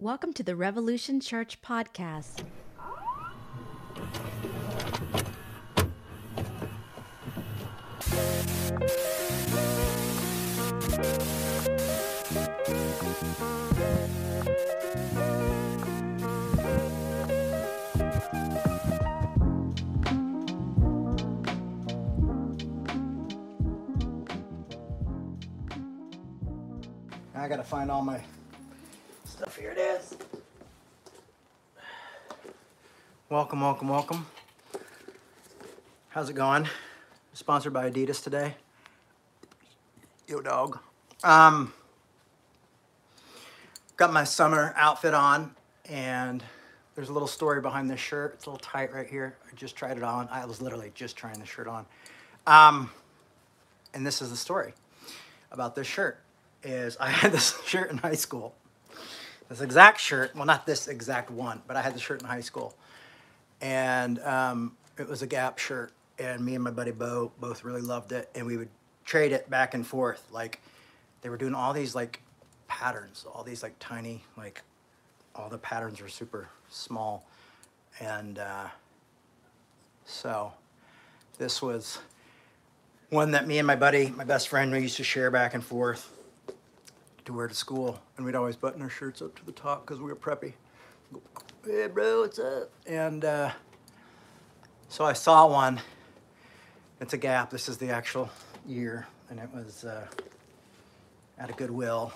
[0.00, 2.42] Welcome to the Revolution Church podcast.
[27.36, 28.20] I gotta find all my
[29.52, 30.16] Here it is.
[33.28, 34.26] Welcome, welcome, welcome.
[36.08, 36.66] How's it going?
[37.34, 38.56] Sponsored by Adidas today.
[40.26, 40.78] Yo, dog.
[41.22, 41.72] Um,
[43.96, 45.54] got my summer outfit on,
[45.88, 46.42] and
[46.96, 48.34] there's a little story behind this shirt.
[48.34, 49.36] It's a little tight right here.
[49.48, 50.28] I just tried it on.
[50.30, 51.86] I was literally just trying the shirt on.
[52.46, 52.90] Um,
[53.92, 54.72] and this is the story
[55.52, 56.18] about this shirt
[56.64, 58.54] is I had this shirt in high school.
[59.48, 62.40] This exact shirt, well, not this exact one, but I had the shirt in high
[62.40, 62.74] school.
[63.60, 65.92] And um, it was a Gap shirt.
[66.18, 68.30] And me and my buddy Bo both really loved it.
[68.34, 68.68] And we would
[69.04, 70.26] trade it back and forth.
[70.32, 70.60] Like,
[71.20, 72.22] they were doing all these, like,
[72.68, 74.62] patterns, all these, like, tiny, like,
[75.34, 77.26] all the patterns were super small.
[78.00, 78.68] And uh,
[80.04, 80.52] so
[81.38, 81.98] this was
[83.10, 85.62] one that me and my buddy, my best friend, we used to share back and
[85.62, 86.13] forth
[87.24, 90.00] to wear to school, and we'd always button our shirts up to the top because
[90.00, 90.52] we were preppy.
[91.64, 92.70] Hey, bro, what's up?
[92.86, 93.50] And uh,
[94.88, 95.80] so I saw one.
[97.00, 97.50] It's a Gap.
[97.50, 98.30] This is the actual
[98.66, 100.06] year, and it was uh,
[101.38, 102.12] at a Goodwill,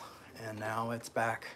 [0.47, 1.49] and now it's back.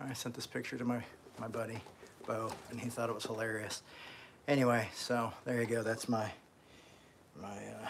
[0.00, 1.02] I sent this picture to my
[1.38, 1.80] my buddy
[2.26, 3.82] Bo, and he thought it was hilarious.
[4.48, 5.82] Anyway, so there you go.
[5.82, 6.30] That's my
[7.40, 7.48] my.
[7.48, 7.88] Uh,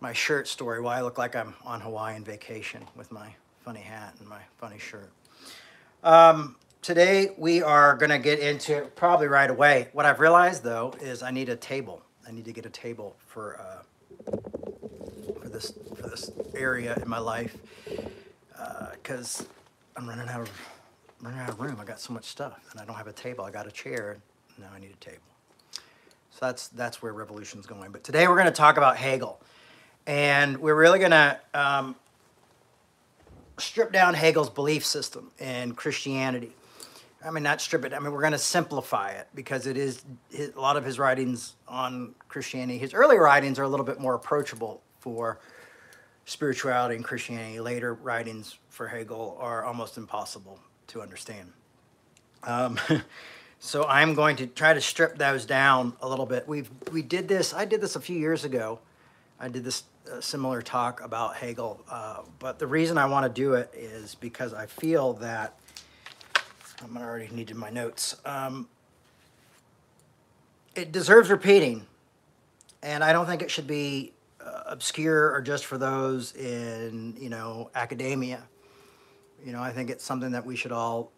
[0.00, 4.14] my shirt story, why I look like I'm on Hawaiian vacation with my funny hat
[4.20, 5.10] and my funny shirt.
[6.04, 9.88] Um, today we are going to get into probably right away.
[9.92, 12.02] What I've realized though is I need a table.
[12.26, 14.36] I need to get a table for uh,
[15.40, 17.56] for this for this area in my life
[19.02, 19.44] because uh,
[19.96, 20.50] I'm running out of
[21.22, 21.78] running out of room.
[21.80, 23.44] I got so much stuff and I don't have a table.
[23.44, 24.18] I got a chair.
[24.58, 25.22] Now I need a table.
[26.30, 27.90] So that's that's where revolution's going.
[27.90, 29.40] But today we're going to talk about Hegel
[30.08, 31.94] and we're really going to um,
[33.58, 36.56] strip down Hegel's belief system in Christianity.
[37.22, 37.92] I mean, not strip it.
[37.92, 40.98] I mean, we're going to simplify it because it is his, a lot of his
[40.98, 42.78] writings on Christianity.
[42.78, 45.40] His early writings are a little bit more approachable for
[46.24, 47.60] spirituality and Christianity.
[47.60, 51.52] Later writings for Hegel are almost impossible to understand.
[52.44, 52.80] Um,
[53.58, 56.48] so I'm going to try to strip those down a little bit.
[56.48, 57.52] We we did this.
[57.52, 58.78] I did this a few years ago.
[59.40, 63.40] I did this uh, similar talk about Hegel, uh, but the reason I want to
[63.40, 65.58] do it is because I feel that
[66.82, 68.16] I'm already needed my notes.
[68.24, 68.68] Um,
[70.74, 71.86] it deserves repeating,
[72.82, 77.28] and I don't think it should be uh, obscure or just for those in you
[77.28, 78.42] know academia.
[79.44, 81.12] You know, I think it's something that we should all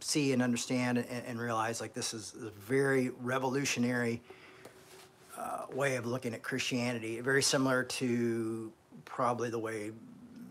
[0.00, 4.22] see and understand and, and realize like this is a very revolutionary
[5.38, 8.72] uh, way of looking at Christianity, very similar to
[9.04, 9.92] probably the way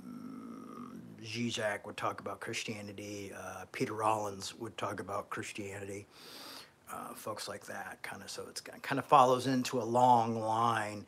[0.07, 6.05] mm, Zizek would talk about Christianity, uh, Peter Rollins would talk about Christianity,
[6.91, 8.29] uh, folks like that, kind of.
[8.29, 11.05] So it's kind of follows into a long line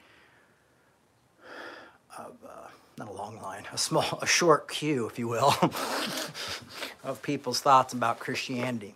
[2.18, 2.68] of uh,
[2.98, 5.56] not a long line, a small, a short queue, if you will,
[7.04, 8.96] of people's thoughts about Christianity.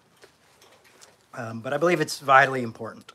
[1.36, 3.14] Um, but I believe it's vitally important.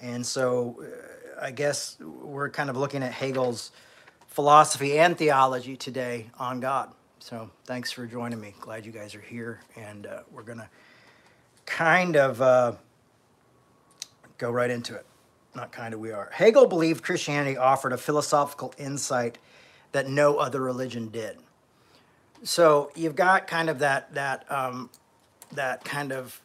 [0.00, 3.72] And so uh, I guess we're kind of looking at Hegel's
[4.28, 6.90] philosophy and theology today on God.
[7.18, 8.54] So thanks for joining me.
[8.60, 9.60] Glad you guys are here.
[9.76, 10.68] And uh, we're going to
[11.64, 12.72] kind of uh,
[14.38, 15.06] go right into it.
[15.54, 16.30] Not kind of, we are.
[16.32, 19.38] Hegel believed Christianity offered a philosophical insight
[19.92, 21.38] that no other religion did.
[22.42, 24.90] So you've got kind of that, that, um,
[25.52, 26.40] that kind of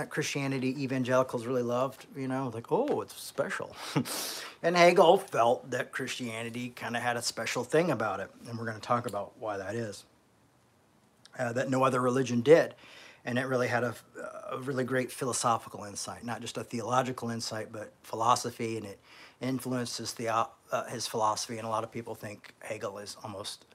[0.00, 3.76] that Christianity evangelicals really loved, you know, like, oh, it's special.
[4.62, 8.30] and Hegel felt that Christianity kind of had a special thing about it.
[8.48, 10.04] And we're going to talk about why that is.
[11.38, 12.74] Uh, that no other religion did.
[13.26, 13.94] And it really had a,
[14.50, 18.98] a, really great philosophical insight, not just a theological insight, but philosophy, and it
[19.42, 21.58] influenced his, theo- uh, his philosophy.
[21.58, 23.66] And a lot of people think Hegel is almost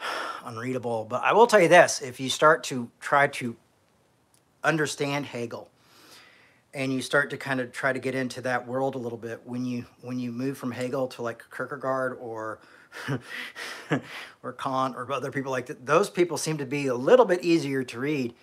[0.46, 1.04] unreadable.
[1.04, 3.56] But I will tell you this if you start to try to
[4.64, 5.70] understand Hegel
[6.74, 9.42] and you start to kind of try to get into that world a little bit
[9.44, 12.60] when you when you move from Hegel to like Kierkegaard or
[14.42, 15.84] or Kant or other people like that.
[15.86, 18.34] Those people seem to be a little bit easier to read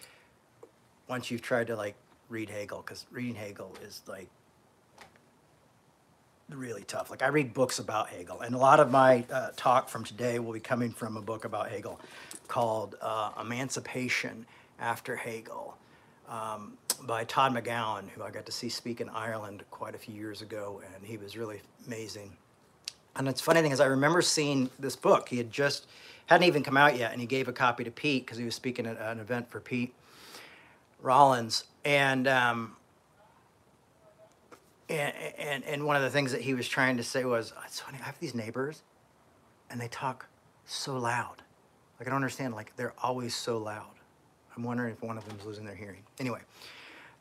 [1.07, 1.95] once you've tried to like
[2.29, 4.29] read Hegel because reading Hegel is like
[6.49, 7.09] really tough.
[7.09, 10.39] Like I read books about Hegel, and a lot of my uh, talk from today
[10.39, 11.99] will be coming from a book about Hegel
[12.47, 14.45] called uh, Emancipation
[14.79, 15.77] After Hegel
[16.29, 20.13] um, by Todd McGowan, who I got to see speak in Ireland quite a few
[20.13, 22.31] years ago, and he was really amazing.
[23.15, 25.27] And it's funny thing is, I remember seeing this book.
[25.27, 25.87] He had just
[26.27, 28.55] hadn't even come out yet, and he gave a copy to Pete because he was
[28.55, 29.93] speaking at an event for Pete
[31.01, 32.75] Rollins, and um,
[34.89, 37.79] and, and and one of the things that he was trying to say was, "It's
[37.79, 37.97] funny.
[38.01, 38.83] I have these neighbors,
[39.69, 40.27] and they talk
[40.65, 41.41] so loud.
[41.99, 42.53] Like I don't understand.
[42.53, 43.98] Like they're always so loud.
[44.59, 46.03] I'm wondering if one of them's losing their hearing.
[46.19, 46.41] Anyway,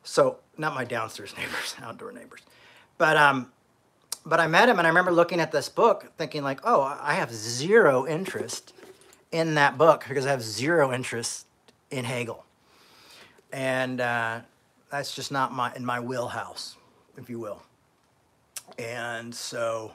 [0.03, 2.41] so not my downstairs neighbors, outdoor neighbors,
[2.99, 3.53] but um,
[4.27, 7.15] but I met him, and I remember looking at this book, thinking like, oh, I
[7.15, 8.75] have zero interest
[9.31, 11.47] in that book because I have zero interest
[11.93, 12.45] in Hegel,
[13.53, 14.41] and uh,
[14.91, 16.77] that's just not my in my wheelhouse
[17.17, 17.63] if you will.
[18.81, 19.93] And so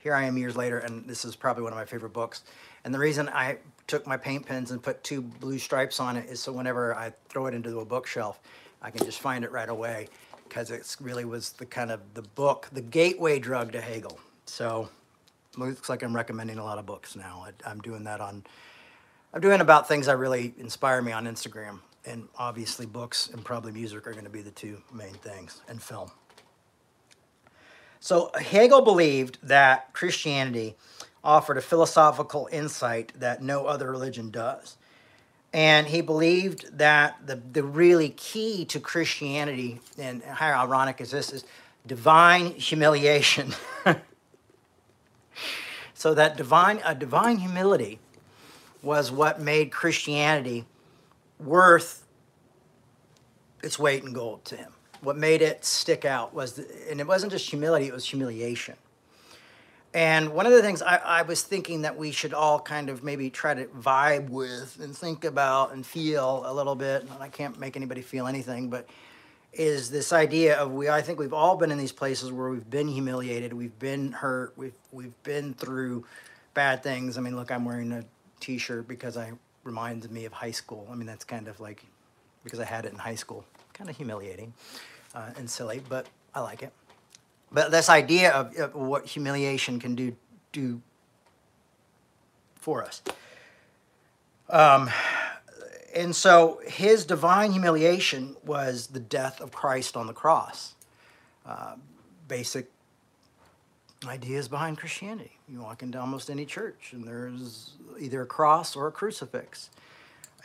[0.00, 2.42] here I am years later, and this is probably one of my favorite books.
[2.84, 6.28] And the reason I took my paint pens and put two blue stripes on it
[6.28, 8.40] is so whenever I throw it into a bookshelf,
[8.82, 10.08] I can just find it right away
[10.48, 14.18] because it really was the kind of the book, the gateway drug to Hegel.
[14.46, 14.88] So
[15.56, 17.46] looks like I'm recommending a lot of books now.
[17.46, 18.44] I, I'm doing that on,
[19.32, 23.72] I'm doing about things that really inspire me on Instagram and obviously books and probably
[23.72, 26.10] music are going to be the two main things, and film.
[28.00, 30.76] So Hegel believed that Christianity
[31.26, 34.76] offered a philosophical insight that no other religion does.
[35.52, 41.32] And he believed that the, the really key to Christianity, and how ironic is this,
[41.32, 41.44] is
[41.86, 43.54] divine humiliation.
[45.94, 47.98] so that divine, a divine humility
[48.82, 50.64] was what made Christianity
[51.40, 52.06] worth
[53.62, 54.72] its weight in gold to him.
[55.00, 58.76] What made it stick out was, the, and it wasn't just humility, it was humiliation.
[59.94, 63.02] And one of the things I, I, was thinking that we should all kind of
[63.02, 67.28] maybe try to vibe with and think about and feel a little bit, and I
[67.28, 68.86] can't make anybody feel anything, but
[69.54, 72.68] is this idea of we I think we've all been in these places where we've
[72.68, 76.04] been humiliated, we've been hurt, we've we've been through
[76.52, 77.16] bad things.
[77.16, 78.04] I mean, look, I'm wearing a
[78.40, 79.32] t-shirt because I
[79.64, 80.86] reminds me of high school.
[80.90, 81.84] I mean, that's kind of like
[82.44, 83.44] because I had it in high school.
[83.72, 84.52] Kind of humiliating
[85.14, 86.72] uh, and silly, but I like it.
[87.52, 90.16] But this idea of, of what humiliation can do
[90.52, 90.80] do
[92.54, 93.02] for us.
[94.48, 94.90] Um,
[95.94, 100.74] and so his divine humiliation was the death of Christ on the cross.
[101.44, 101.76] Uh,
[102.28, 102.70] basic
[104.06, 105.38] ideas behind Christianity.
[105.48, 109.70] You walk into almost any church, and there's either a cross or a crucifix.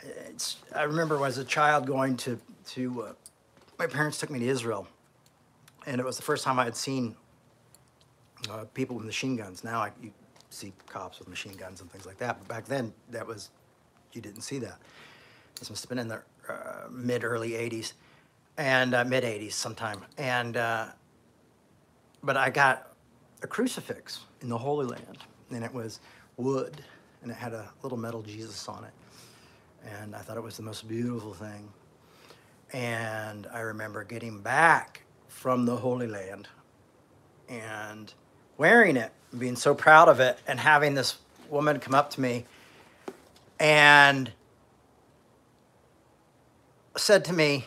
[0.02, 2.38] It's, I remember as a child going to
[2.70, 3.12] to uh,
[3.78, 4.86] my parents took me to Israel,
[5.86, 7.16] and it was the first time I had seen
[8.50, 9.64] uh, people with machine guns.
[9.64, 10.12] Now I, you
[10.50, 13.50] see cops with machine guns and things like that, but back then that was
[14.12, 14.78] you didn't see that.
[15.58, 17.92] This must have been in the uh, mid early '80s
[18.56, 20.86] and uh, mid '80s sometime, and uh,
[22.22, 22.92] but I got
[23.42, 25.18] a crucifix in the Holy Land,
[25.50, 26.00] and it was
[26.36, 26.82] wood,
[27.22, 28.92] and it had a little metal Jesus on it.
[29.84, 31.68] And I thought it was the most beautiful thing.
[32.72, 35.02] And I remember getting back
[35.32, 36.48] from the Holy Land
[37.48, 38.12] and
[38.56, 41.16] wearing it, being so proud of it, and having this
[41.48, 42.44] woman come up to me
[43.58, 44.30] and
[46.96, 47.66] said to me,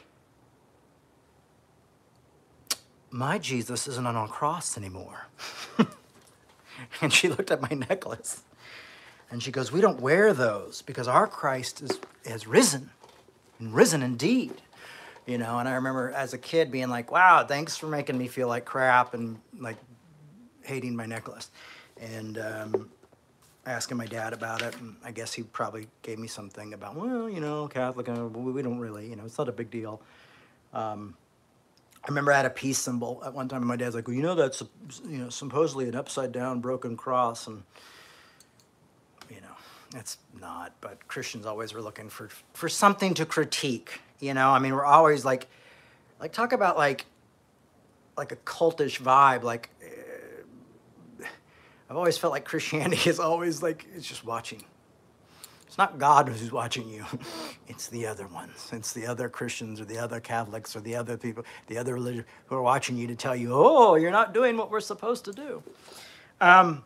[3.11, 5.27] My Jesus isn't on a cross anymore.
[7.01, 8.43] and she looked at my necklace
[9.29, 12.91] and she goes, We don't wear those because our Christ is, has risen
[13.59, 14.61] and risen indeed.
[15.25, 18.27] You know, and I remember as a kid being like, Wow, thanks for making me
[18.27, 19.77] feel like crap and like
[20.63, 21.49] hating my necklace.
[21.99, 22.89] And um,
[23.65, 27.29] asking my dad about it, and I guess he probably gave me something about, well,
[27.29, 30.01] you know, Catholic, uh, we don't really, you know, it's not a big deal.
[30.73, 31.15] Um,
[32.05, 34.15] I remember I had a peace symbol at one time, and my dad's like, "Well,
[34.15, 34.61] you know that's
[35.09, 37.63] you know supposedly an upside down broken cross," and
[39.27, 39.55] you know
[39.95, 40.73] it's not.
[40.81, 44.01] But Christians always were looking for for something to critique.
[44.19, 45.47] You know, I mean, we're always like,
[46.19, 47.05] like talk about like
[48.17, 49.43] like a cultish vibe.
[49.43, 51.25] Like uh,
[51.89, 54.63] I've always felt like Christianity is always like it's just watching,
[55.67, 57.05] It's not God who's watching you.
[57.67, 58.69] It's the other ones.
[58.71, 62.23] It's the other Christians or the other Catholics or the other people, the other religion
[62.45, 65.33] who are watching you to tell you, oh, you're not doing what we're supposed to
[65.33, 65.63] do.
[66.39, 66.83] Um,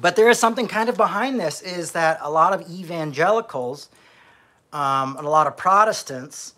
[0.00, 3.88] but there is something kind of behind this is that a lot of evangelicals
[4.76, 6.52] um, and a lot of Protestants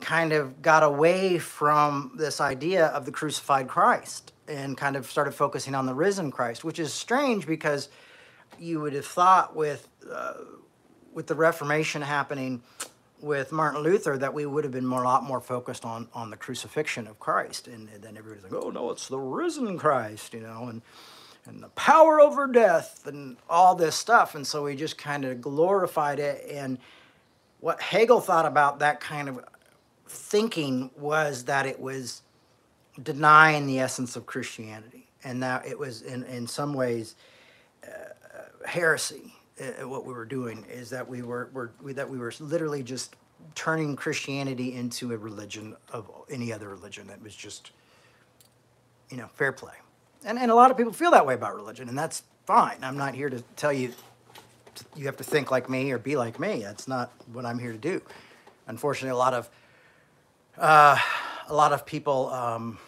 [0.00, 5.32] kind of got away from this idea of the crucified Christ and kind of started
[5.32, 7.88] focusing on the risen Christ, which is strange because
[8.58, 10.34] you would have thought with uh,
[11.14, 12.62] with the Reformation happening
[13.22, 16.28] with Martin Luther that we would have been more, a lot more focused on on
[16.28, 20.34] the crucifixion of Christ, and, and then everybody's like, oh no, it's the risen Christ,
[20.34, 20.82] you know, and
[21.46, 25.40] and the power over death and all this stuff, and so we just kind of
[25.40, 26.46] glorified it.
[26.50, 26.76] And
[27.60, 29.40] what Hegel thought about that kind of
[30.08, 32.22] thinking was that it was
[33.02, 37.16] denying the essence of Christianity, and that it was in in some ways
[37.84, 37.88] uh,
[38.66, 42.32] heresy uh, what we were doing is that we were, were we, that we were
[42.40, 43.16] literally just
[43.54, 47.70] turning Christianity into a religion of any other religion that was just
[49.08, 49.74] you know fair play,
[50.24, 52.78] and and a lot of people feel that way about religion, and that's fine.
[52.82, 53.92] I'm not here to tell you
[54.96, 56.62] you have to think like me or be like me.
[56.62, 58.00] That's not what I'm here to do.
[58.66, 59.48] Unfortunately, a lot of
[60.58, 60.96] uh,
[61.48, 62.78] a lot of people um,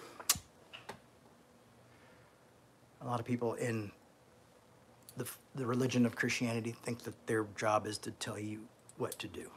[3.01, 3.91] a lot of people in
[5.17, 8.61] the, the religion of Christianity think that their job is to tell you
[8.97, 9.51] what to do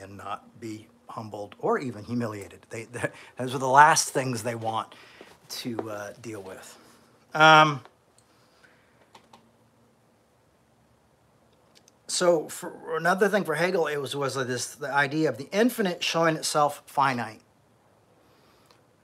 [0.00, 2.60] and not be humbled or even humiliated.
[2.70, 4.94] They, they those are the last things they want
[5.48, 6.78] to uh, deal with.
[7.34, 7.80] Um,
[12.10, 16.02] so for another thing for Hegel, it was was this the idea of the infinite
[16.02, 17.40] showing itself finite.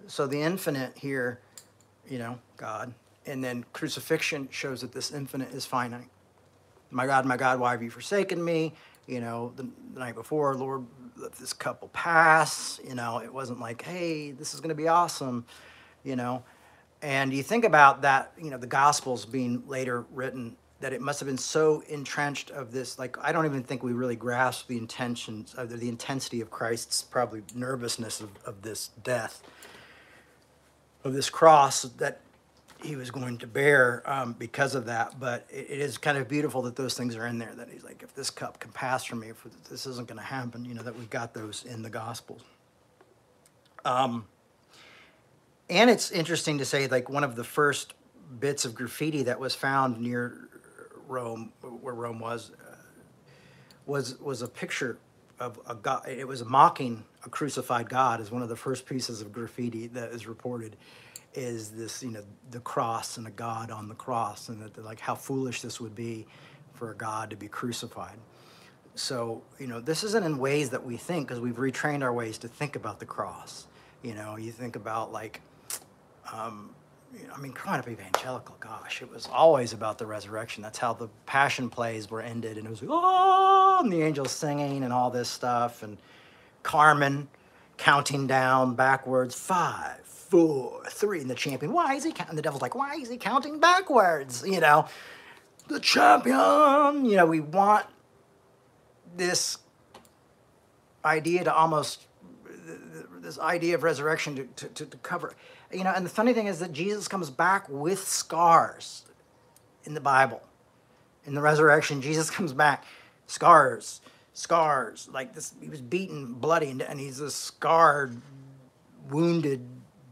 [0.08, 1.40] So the infinite here,
[2.08, 2.94] you know, God,
[3.24, 6.08] and then crucifixion shows that this infinite is finite.
[6.90, 8.74] My God, my God, why have you forsaken me?
[9.06, 10.84] You know, the, the night before, Lord,
[11.16, 12.80] let this couple pass.
[12.86, 15.44] You know, it wasn't like, hey, this is going to be awesome.
[16.02, 16.44] You know,
[17.02, 18.32] and you think about that.
[18.40, 22.72] You know, the Gospels being later written, that it must have been so entrenched of
[22.72, 22.98] this.
[22.98, 26.50] Like, I don't even think we really grasp the intentions of the, the intensity of
[26.50, 29.42] Christ's probably nervousness of, of this death,
[31.02, 32.20] of this cross that
[32.82, 35.18] he was going to bear um, because of that.
[35.18, 37.54] But it, it is kind of beautiful that those things are in there.
[37.54, 40.24] That he's like, if this cup can pass from me, for this isn't going to
[40.24, 40.64] happen.
[40.66, 42.42] You know that we've got those in the Gospels.
[43.86, 44.26] Um,
[45.70, 47.94] and it's interesting to say, like one of the first
[48.40, 50.48] bits of graffiti that was found near
[51.06, 52.76] Rome, where Rome was, uh,
[53.86, 54.98] was was a picture
[55.38, 56.08] of a god.
[56.08, 58.20] It was mocking a crucified God.
[58.20, 60.76] Is one of the first pieces of graffiti that is reported
[61.34, 65.00] is this, you know, the cross and a God on the cross, and that like
[65.00, 66.26] how foolish this would be
[66.74, 68.16] for a God to be crucified.
[68.94, 72.38] So, you know, this isn't in ways that we think because we've retrained our ways
[72.38, 73.66] to think about the cross.
[74.02, 75.42] You know, you think about like,
[76.32, 76.70] um,
[77.32, 80.62] I mean, growing up evangelical, gosh, it was always about the resurrection.
[80.62, 84.32] That's how the passion plays were ended, and it was like, oh, and the angels
[84.32, 85.98] singing and all this stuff, and
[86.62, 87.28] Carmen
[87.76, 92.36] counting down backwards, five, four, three, and the champion, why is he counting?
[92.36, 94.42] The devil's like, why is he counting backwards?
[94.46, 94.86] You know,
[95.68, 97.04] the champion.
[97.04, 97.86] You know, we want
[99.16, 99.58] this
[101.04, 102.06] idea to almost
[103.20, 105.34] this idea of resurrection to, to, to cover
[105.72, 109.04] you know and the funny thing is that jesus comes back with scars
[109.84, 110.42] in the bible
[111.24, 112.84] in the resurrection jesus comes back
[113.26, 114.00] scars
[114.32, 118.20] scars like this he was beaten bloody and, and he's a scarred
[119.10, 119.66] wounded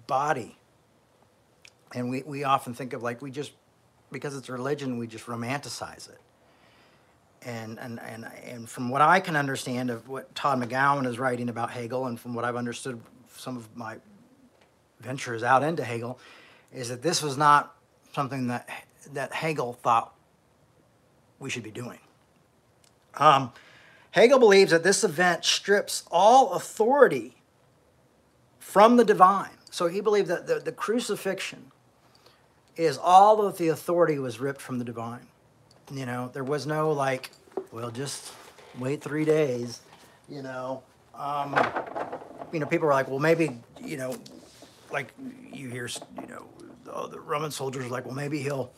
[0.07, 0.57] body.
[1.95, 3.53] And we, we often think of like we just
[4.11, 6.19] because it's religion, we just romanticize it.
[7.45, 11.51] And, and, and, and from what I can understand of what Todd McGowan is writing
[11.51, 13.01] about Hegel, and from what I've understood
[13.37, 13.97] some of my
[15.01, 16.19] ventures out into Hegel,
[16.73, 17.77] is that this was not
[18.15, 18.69] something that,
[19.13, 20.15] that Hegel thought
[21.39, 21.99] we should be doing.
[23.17, 23.53] Um,
[24.13, 27.35] Hegel believes that this event strips all authority
[28.59, 29.51] from the divine.
[29.71, 31.73] So he believed that the, the crucifixion
[32.77, 35.27] is all of the authority was ripped from the divine.
[35.93, 37.31] You know, there was no like,
[37.73, 38.33] well, just
[38.79, 39.81] wait three days.
[40.29, 40.83] You know,
[41.15, 41.55] um,
[42.53, 44.17] you know, people were like, well, maybe, you know,
[44.91, 45.13] like
[45.53, 45.89] you hear,
[46.21, 46.47] you know,
[46.85, 48.73] the, the Roman soldiers are like, well, maybe he'll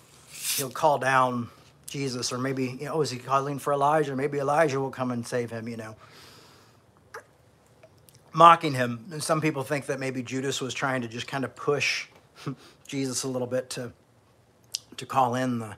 [0.56, 1.48] he'll call down
[1.86, 4.16] Jesus, or maybe, you know, oh, is he calling for Elijah?
[4.16, 5.68] Maybe Elijah will come and save him.
[5.68, 5.96] You know,
[8.36, 9.06] mocking him.
[9.10, 12.08] And some people think that maybe Judas was trying to just kind of push
[12.86, 13.92] Jesus a little bit to
[14.96, 15.76] to call in the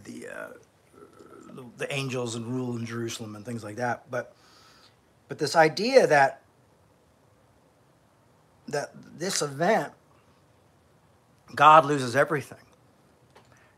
[0.00, 0.48] the uh,
[1.78, 4.10] the, angels and rule in Jerusalem and things like that.
[4.10, 4.34] But
[5.28, 6.42] but this idea that
[8.68, 9.92] that this event,
[11.54, 12.58] God loses everything.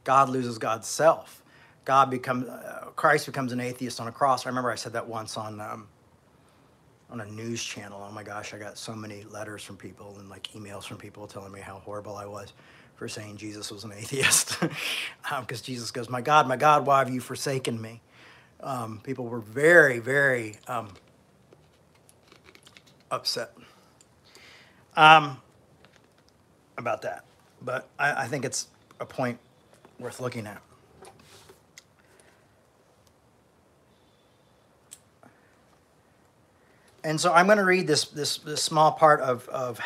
[0.04, 1.42] God loses God's self.
[1.84, 4.46] God becomes uh, Christ becomes an atheist on a cross.
[4.46, 5.88] I remember I said that once on um,
[7.10, 8.04] on a news channel.
[8.06, 11.26] Oh my gosh, I got so many letters from people and like emails from people
[11.26, 12.52] telling me how horrible I was
[12.99, 14.59] for saying Jesus was an atheist.
[14.61, 14.73] Because
[15.33, 18.00] um, Jesus goes, My God, my God, why have you forsaken me?
[18.61, 20.88] Um, people were very, very um,
[23.09, 23.52] upset
[24.97, 25.40] um,
[26.76, 27.25] about that.
[27.62, 28.67] But I, I think it's
[28.99, 29.38] a point
[30.00, 30.61] worth looking at.
[37.05, 39.81] And so I'm going to read this, this, this small part of, of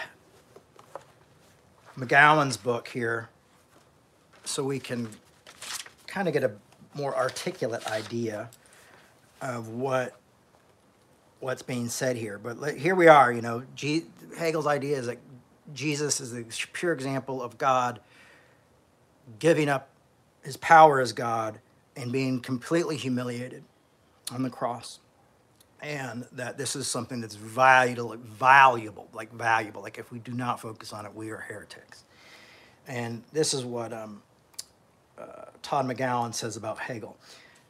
[1.99, 3.29] McGowan's book here
[4.45, 5.09] so we can
[6.07, 6.53] kind of get a
[6.95, 8.51] more articulate idea
[9.41, 10.17] of what
[11.41, 12.39] what's being said here.
[12.39, 14.05] But here we are, you know, G,
[14.39, 15.19] Hegel's idea is that
[15.75, 18.01] Jesus is the pure example of God
[19.39, 19.89] giving up
[20.43, 21.59] his power as God
[21.97, 23.65] and being completely humiliated
[24.33, 25.01] on the cross.
[25.83, 29.83] And that this is something that's valuable, valuable, like valuable.
[29.83, 32.05] Like if we do not focus on it, we are heretics.
[32.87, 34.23] And this is what um,
[35.19, 37.17] uh, Todd McGowan says about Hegel.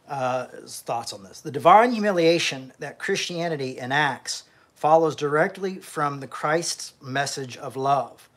[0.09, 1.41] Uh, his thoughts on this.
[1.41, 8.29] The divine humiliation that Christianity enacts follows directly from the Christ's message of love.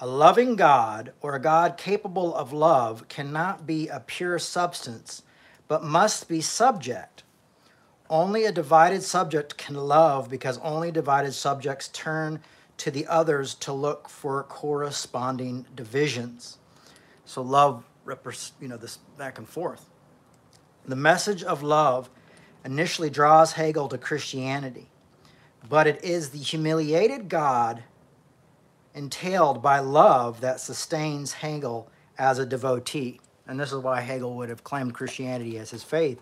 [0.00, 5.22] A loving God or a God capable of love cannot be a pure substance,
[5.68, 7.22] but must be subject.
[8.10, 12.40] Only a divided subject can love because only divided subjects turn
[12.76, 16.58] to the others to look for corresponding divisions.
[17.24, 19.88] So love, represents, you know, this back and forth.
[20.86, 22.10] The message of love
[22.64, 24.90] initially draws Hegel to Christianity,
[25.68, 27.84] but it is the humiliated God
[28.94, 33.20] entailed by love that sustains Hegel as a devotee.
[33.46, 36.20] And this is why Hegel would have claimed Christianity as his faith,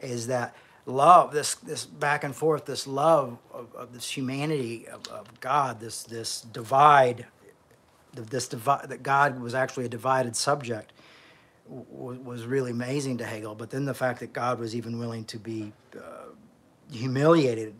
[0.00, 0.54] is that
[0.90, 5.80] love, this this back and forth, this love of, of this humanity of, of, God,
[5.80, 7.26] this this divide,
[8.14, 10.92] this divide that God was actually a divided subject,
[11.66, 13.54] was really amazing to Hegel.
[13.54, 16.30] But then the fact that God was even willing to be uh,
[16.90, 17.74] humiliated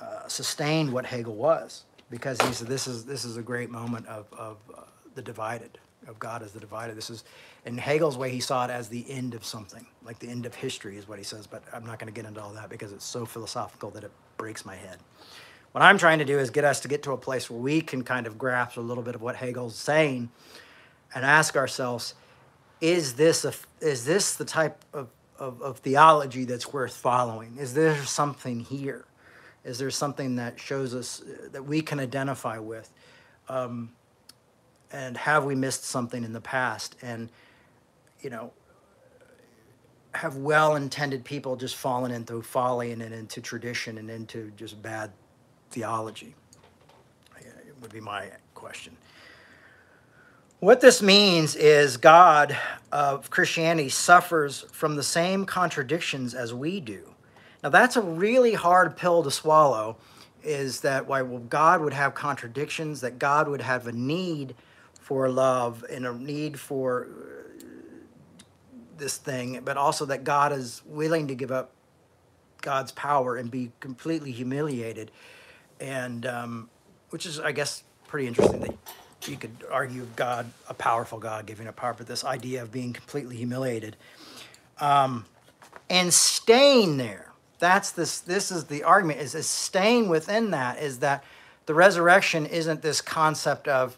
[0.00, 4.06] uh, sustained what Hegel was, because he said this is this is a great moment
[4.06, 4.82] of of uh,
[5.14, 6.94] the divided, of God as the divider.
[6.94, 7.24] This is
[7.64, 10.54] in Hegel's way, he saw it as the end of something, like the end of
[10.54, 11.46] history is what he says.
[11.46, 14.12] But I'm not going to get into all that because it's so philosophical that it
[14.36, 14.98] breaks my head.
[15.72, 17.80] What I'm trying to do is get us to get to a place where we
[17.80, 20.30] can kind of grasp a little bit of what Hegel's saying
[21.14, 22.14] and ask ourselves
[22.80, 27.56] is this a, is this the type of, of, of theology that's worth following?
[27.58, 29.06] Is there something here?
[29.64, 32.90] Is there something that shows us uh, that we can identify with?
[33.48, 33.92] Um,
[34.96, 36.96] and have we missed something in the past?
[37.02, 37.28] And,
[38.22, 38.50] you know,
[40.14, 44.80] have well intended people just fallen into folly and, and into tradition and into just
[44.80, 45.12] bad
[45.70, 46.34] theology?
[47.36, 48.96] It would be my question.
[50.60, 52.56] What this means is God
[52.90, 57.14] of Christianity suffers from the same contradictions as we do.
[57.62, 59.98] Now, that's a really hard pill to swallow,
[60.42, 64.54] is that why well, God would have contradictions, that God would have a need
[65.06, 67.64] for love and a need for uh,
[68.98, 71.70] this thing, but also that God is willing to give up
[72.60, 75.12] God's power and be completely humiliated.
[75.78, 76.68] And um,
[77.10, 78.74] which is, I guess, pretty interesting that
[79.28, 82.92] you could argue God, a powerful God giving up power, but this idea of being
[82.92, 83.96] completely humiliated
[84.80, 85.24] um,
[85.88, 87.30] and staying there.
[87.60, 88.18] That's this.
[88.18, 89.20] This is the argument.
[89.20, 91.22] Is, is staying within that is that
[91.66, 93.96] the resurrection isn't this concept of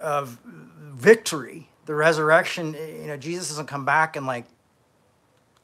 [0.00, 1.68] of victory.
[1.86, 4.46] The resurrection, eh, you know, Jesus doesn't come back and like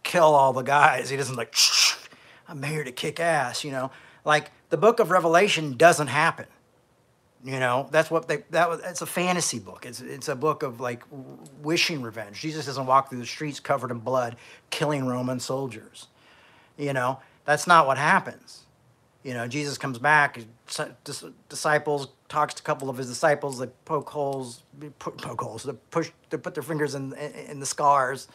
[0.03, 1.11] kill all the guys.
[1.11, 1.55] He doesn't like,
[2.49, 3.65] I'm here to kick ass.
[3.65, 3.91] You know,
[4.25, 6.47] like the book of Revelation doesn't happen
[7.45, 8.81] you know, that's what they that was.
[8.85, 9.85] It's a fantasy book.
[9.85, 11.03] It's it's a book of like
[11.61, 12.41] wishing revenge.
[12.41, 14.37] Jesus doesn't walk through the streets covered in blood,
[14.71, 16.07] killing Roman soldiers.
[16.77, 18.63] You know, that's not what happens.
[19.25, 20.39] You know, Jesus comes back.
[21.49, 23.59] Disciples talks to a couple of his disciples.
[23.59, 24.63] They poke holes,
[24.99, 25.65] poke holes.
[25.65, 26.11] They push.
[26.31, 28.27] They put their fingers in in the scars.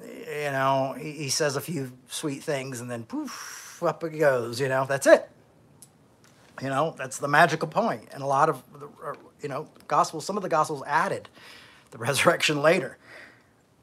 [0.00, 4.60] You know, he, he says a few sweet things, and then poof, up it goes.
[4.60, 5.28] You know, that's it.
[6.62, 8.08] You know, that's the magical point.
[8.12, 11.28] And a lot of, the, uh, you know, gospels, some of the gospels added
[11.90, 12.98] the resurrection later.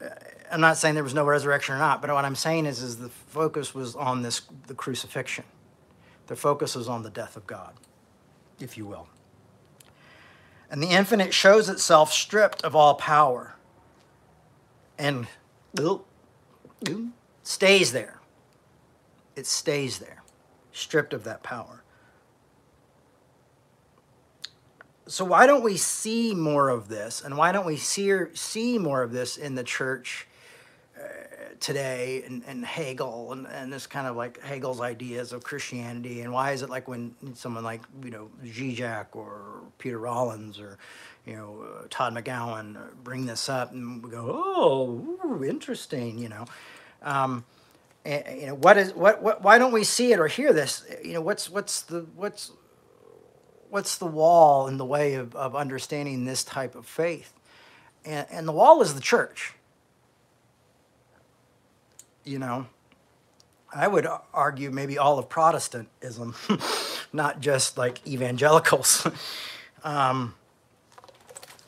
[0.00, 0.08] Uh,
[0.50, 2.98] I'm not saying there was no resurrection or not, but what I'm saying is, is
[2.98, 5.44] the focus was on this the crucifixion.
[6.28, 7.74] The focus was on the death of God,
[8.60, 9.08] if you will.
[10.70, 13.56] And the infinite shows itself stripped of all power
[14.98, 15.26] and
[15.78, 16.04] oh,
[16.88, 17.08] oh,
[17.42, 18.20] stays there.
[19.36, 20.22] It stays there,
[20.72, 21.82] stripped of that power.
[25.06, 27.22] So why don't we see more of this?
[27.22, 30.25] And why don't we see, see more of this in the church
[31.60, 36.20] today and, and Hegel and, and this kind of like Hegel's ideas of Christianity?
[36.20, 40.78] And why is it like when someone like, you know, Zizek or Peter Rollins or,
[41.24, 46.28] you know, uh, Todd McGowan bring this up and we go, oh, ooh, interesting, you
[46.28, 46.46] know.
[47.02, 47.44] Um,
[48.04, 50.84] and, you know, what is, what, what, why don't we see it or hear this?
[51.04, 52.52] You know, what's, what's the, what's,
[53.68, 57.32] what's the wall in the way of, of understanding this type of faith?
[58.04, 59.54] And, and the wall is the church.
[62.26, 62.66] You know,
[63.74, 66.34] I would argue maybe all of Protestantism,
[67.12, 69.06] not just like evangelicals,
[69.84, 70.34] um,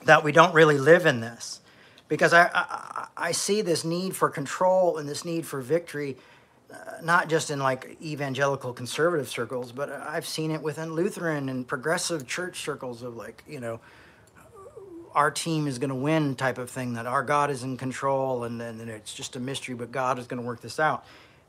[0.04, 1.60] that we don't really live in this.
[2.08, 6.16] Because I, I, I see this need for control and this need for victory
[6.70, 11.66] uh, not just in like evangelical conservative circles, but I've seen it within Lutheran and
[11.66, 13.80] progressive church circles of like, you know,
[15.18, 18.44] our team is going to win type of thing, that our God is in control
[18.44, 21.04] and then it's just a mystery, but God is going to work this out.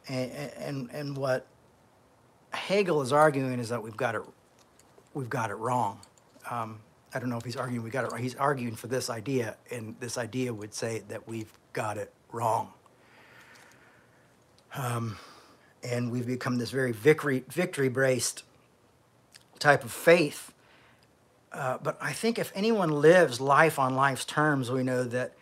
[0.07, 1.45] And, and, and what
[2.49, 4.23] Hegel is arguing is that we've got it,
[5.13, 5.99] we've got it wrong.
[6.49, 6.79] Um,
[7.13, 8.21] I don't know if he's arguing we got it right.
[8.21, 12.73] He's arguing for this idea, and this idea would say that we've got it wrong.
[14.75, 15.17] Um,
[15.83, 18.41] and we've become this very victory victory braced
[19.59, 20.53] type of faith.
[21.51, 25.33] Uh, but I think if anyone lives life on life's terms, we know that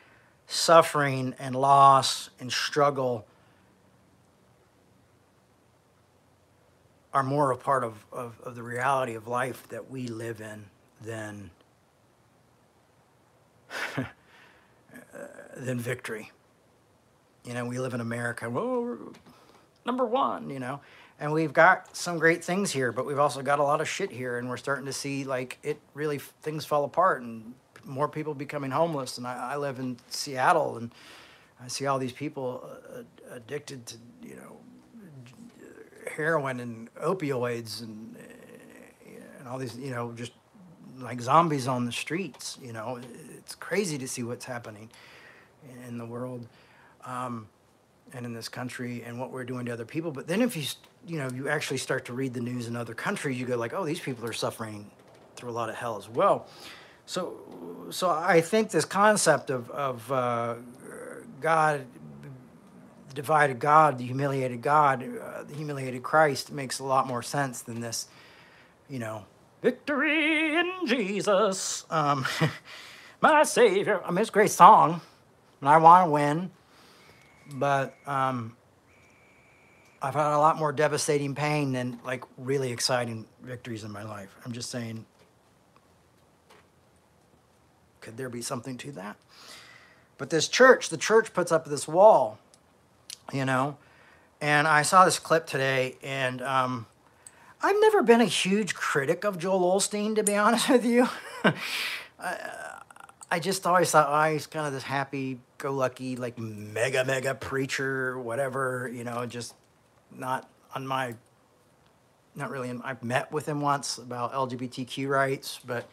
[0.48, 3.26] suffering and loss and struggle
[7.14, 10.66] are more a part of, of, of the reality of life that we live in
[11.02, 11.50] than,
[15.58, 16.32] than victory
[17.48, 18.50] you know, we live in America.
[18.50, 19.14] Whoa,
[19.86, 20.82] number one, you know,
[21.20, 24.12] and we've got some great things here, but we've also got a lot of shit
[24.12, 27.54] here, and we're starting to see like it really things fall apart and
[27.84, 29.18] more people becoming homeless.
[29.18, 30.92] And I, I live in Seattle, and
[31.64, 33.02] I see all these people uh,
[33.32, 34.58] addicted to you know
[36.16, 38.16] heroin and opioids and
[39.40, 40.34] and all these you know just
[41.00, 42.58] like zombies on the streets.
[42.62, 43.00] You know,
[43.38, 44.90] it's crazy to see what's happening
[45.88, 46.48] in the world
[47.06, 47.48] um,
[48.14, 50.12] and in this country and what we're doing to other people.
[50.12, 50.64] But then if you,
[51.06, 53.74] you know, you actually start to read the news in other countries, you go like,
[53.74, 54.90] oh, these people are suffering
[55.36, 56.48] through a lot of hell as well.
[57.06, 60.56] So, so I think this concept of, of uh,
[61.40, 61.86] God,
[63.14, 67.80] divided God, the humiliated God, uh, the humiliated Christ makes a lot more sense than
[67.80, 68.08] this,
[68.90, 69.26] you know,
[69.62, 72.26] victory in Jesus, um,
[73.22, 74.02] my Savior.
[74.04, 75.02] I mean, it's a great song,
[75.62, 76.52] and I want to win
[77.54, 78.56] but um,
[80.02, 84.36] I've had a lot more devastating pain than like really exciting victories in my life.
[84.46, 85.06] I'm just saying,
[88.02, 89.18] could there be something to that?
[90.18, 92.40] But this church, the church puts up this wall,
[93.34, 93.78] you know,
[94.42, 96.86] and I saw this clip today, and um,
[97.62, 101.08] I've never been a huge critic of Joel Osteen, to be honest with you.
[102.20, 102.67] I,
[103.30, 107.36] I just always thought, oh, he's kind of this happy go lucky, like mega, mega
[107.36, 109.54] preacher, whatever, you know, just
[110.16, 111.16] not on my,
[112.36, 112.70] not really.
[112.70, 115.90] In, I've met with him once about LGBTQ rights, but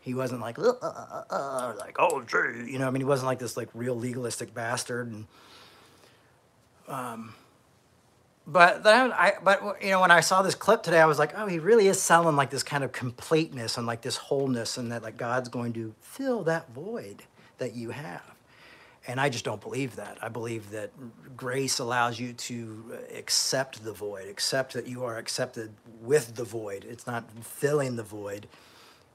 [0.00, 3.06] he wasn't like, uh, uh, uh, uh like, oh, gee, you know, I mean, he
[3.06, 5.12] wasn't like this like real legalistic bastard.
[5.12, 5.26] And,
[6.88, 7.34] um,
[8.46, 11.32] but then I, but you know, when I saw this clip today, I was like,
[11.36, 14.92] oh, he really is selling like this kind of completeness and like this wholeness, and
[14.92, 17.22] that like God's going to fill that void
[17.58, 18.22] that you have.
[19.06, 20.16] And I just don't believe that.
[20.22, 20.90] I believe that
[21.36, 26.86] grace allows you to accept the void, accept that you are accepted with the void.
[26.88, 28.46] It's not filling the void,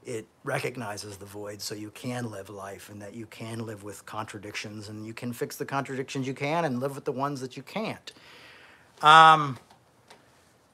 [0.04, 4.06] it recognizes the void so you can live life and that you can live with
[4.06, 7.56] contradictions and you can fix the contradictions you can and live with the ones that
[7.56, 8.12] you can't.
[9.02, 9.58] Um,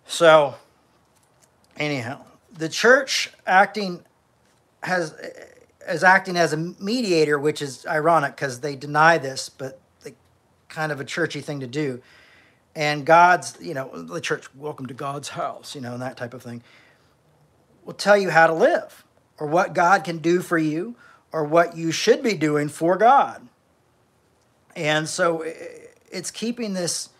[0.07, 0.55] so,
[1.77, 4.05] anyhow, the church acting
[4.83, 5.15] has
[5.89, 10.15] is acting as a mediator, which is ironic because they deny this, but they,
[10.69, 12.03] kind of a churchy thing to do.
[12.75, 16.35] And God's, you know, the church, welcome to God's house, you know, and that type
[16.35, 16.63] of thing,
[17.85, 19.05] will tell you how to live
[19.39, 20.97] or what God can do for you
[21.33, 23.47] or what you should be doing for God.
[24.75, 25.45] and so
[26.11, 27.11] it's keeping this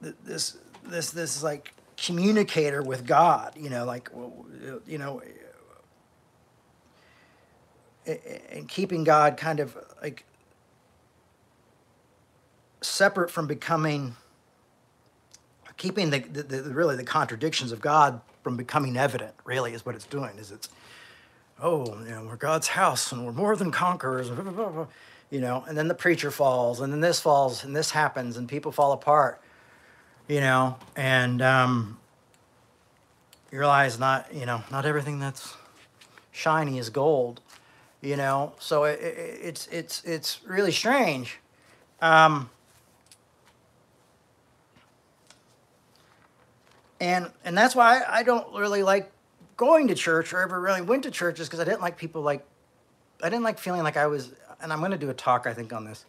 [0.00, 4.10] this this this like communicator with God, you know, like
[4.86, 5.22] you know,
[8.06, 10.24] and keeping God kind of like
[12.80, 14.16] separate from becoming
[15.76, 19.34] keeping the, the, the really the contradictions of God from becoming evident.
[19.44, 20.38] Really, is what it's doing.
[20.38, 20.68] Is it's
[21.62, 24.28] oh, you know, we're God's house and we're more than conquerors,
[25.30, 28.48] you know, and then the preacher falls, and then this falls, and this happens, and
[28.48, 29.40] people fall apart,
[30.30, 31.98] you know, and um,
[33.50, 35.56] you realize not, you know, not everything that's
[36.30, 37.40] shiny is gold,
[38.00, 41.40] you know, so it, it, it's it's it's really strange.
[42.00, 42.48] Um,
[47.00, 49.10] and and that's why I, don't really like
[49.56, 52.46] going to church or ever really went to churches because I didn't like people like
[53.20, 54.30] I didn't like feeling like I was
[54.62, 56.04] and I'm going to do a talk I think on this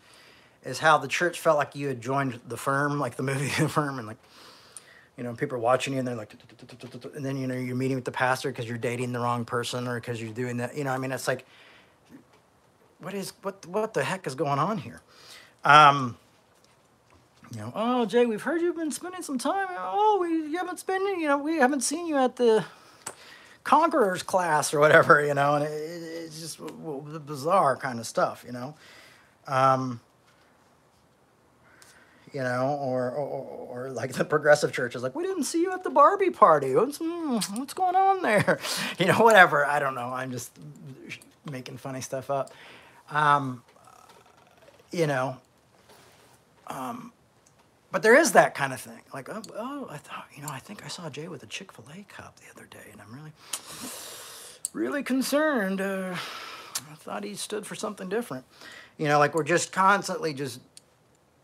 [0.63, 3.69] is how the church felt like you had joined the firm like the movie the
[3.69, 4.17] firm and like
[5.17, 6.33] you know people are watching you and they're like
[7.15, 9.87] and then you know you're meeting with the pastor because you're dating the wrong person
[9.87, 11.45] or because you're doing that you know I mean it's like
[12.99, 15.01] what is what what the heck is going on here
[15.63, 16.17] um
[17.53, 19.67] you know, oh Jay, we've heard you've been spending some time.
[19.71, 22.63] Oh, we haven't spent, you know, we haven't seen you at the
[23.63, 26.59] Conquerors class or whatever, you know, and it, it, it's just
[27.25, 28.75] bizarre kind of stuff, you know,
[29.47, 29.99] um,
[32.33, 35.71] you know, or, or or like the progressive church is like, we didn't see you
[35.71, 36.75] at the Barbie party.
[36.75, 38.59] What's mm, what's going on there?
[38.99, 39.65] You know, whatever.
[39.65, 40.13] I don't know.
[40.13, 40.51] I'm just
[41.49, 42.51] making funny stuff up.
[43.09, 43.63] Um,
[44.91, 45.37] you know.
[46.67, 47.11] Um,
[47.91, 49.01] but there is that kind of thing.
[49.13, 51.73] Like, oh, oh, I thought, you know, I think I saw Jay with a Chick
[51.73, 53.31] fil A cup the other day, and I'm really,
[54.73, 55.81] really concerned.
[55.81, 56.15] Uh,
[56.89, 58.45] I thought he stood for something different.
[58.97, 60.61] You know, like we're just constantly just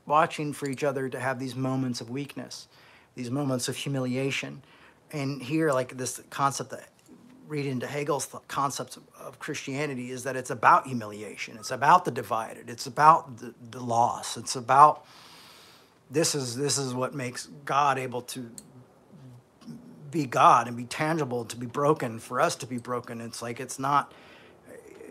[0.08, 2.68] watching for each other to have these moments of weakness,
[3.14, 4.64] these moments of humiliation.
[5.12, 6.90] And here, like this concept that
[7.48, 12.12] read into Hegel's concepts of, of Christianity is that it's about humiliation, it's about the
[12.12, 15.06] divided, it's about the, the loss, it's about
[16.10, 18.50] this is this is what makes God able to
[20.10, 23.20] be God and be tangible, to be broken, for us to be broken.
[23.20, 24.14] It's like it's not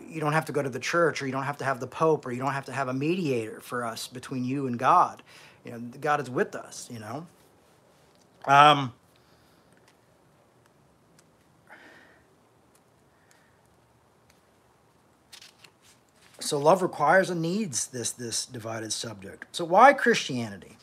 [0.09, 1.87] you don't have to go to the church or you don't have to have the
[1.87, 5.21] pope or you don't have to have a mediator for us between you and God.
[5.63, 7.27] You know, God is with us, you know.
[8.45, 8.93] Um
[16.39, 19.55] so love requires and needs this this divided subject.
[19.55, 20.77] So why Christianity?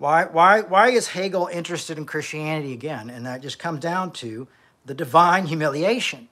[0.00, 3.10] Why, why, why is Hegel interested in Christianity again?
[3.10, 4.48] And that just comes down to
[4.86, 6.30] the divine humiliation.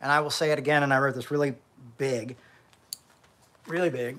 [0.00, 1.54] And I will say it again, and I wrote this really
[1.98, 2.36] big,
[3.66, 4.18] really big.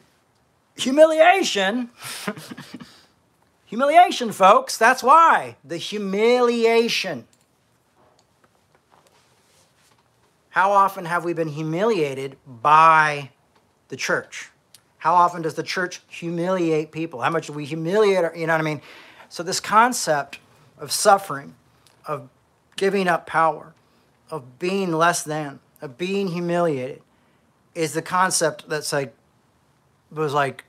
[0.78, 1.90] Humiliation.
[3.66, 4.78] humiliation, folks.
[4.78, 5.56] That's why.
[5.64, 7.28] The humiliation.
[10.50, 13.30] How often have we been humiliated by
[13.90, 14.50] the church?
[14.98, 17.22] How often does the church humiliate people?
[17.22, 18.26] How much do we humiliate?
[18.26, 18.82] Our, you know what I mean?
[19.30, 20.40] So, this concept
[20.80, 21.56] of suffering,
[22.06, 22.30] of
[22.76, 23.74] giving up power,
[24.32, 27.02] of being less than, of being humiliated,
[27.76, 29.14] is the concept that's like,
[30.12, 30.64] was like,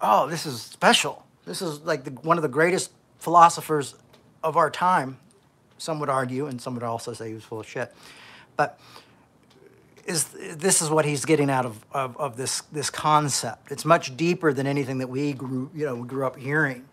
[0.00, 1.24] oh, this is special.
[1.44, 3.94] This is like the, one of the greatest philosophers
[4.42, 5.18] of our time,
[5.78, 7.94] some would argue, and some would also say he was full of shit.
[8.56, 8.78] But
[10.04, 10.24] is
[10.56, 13.70] this is what he's getting out of, of, of, this this concept.
[13.70, 16.84] It's much deeper than anything that we grew you know we grew up hearing.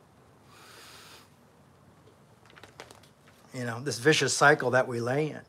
[3.53, 5.41] You know this vicious cycle that we lay in.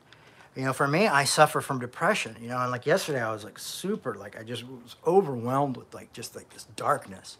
[0.57, 2.37] You know, for me, I suffer from depression.
[2.41, 5.95] You know, and like yesterday, I was like super like I just was overwhelmed with
[5.95, 7.39] like just like this darkness.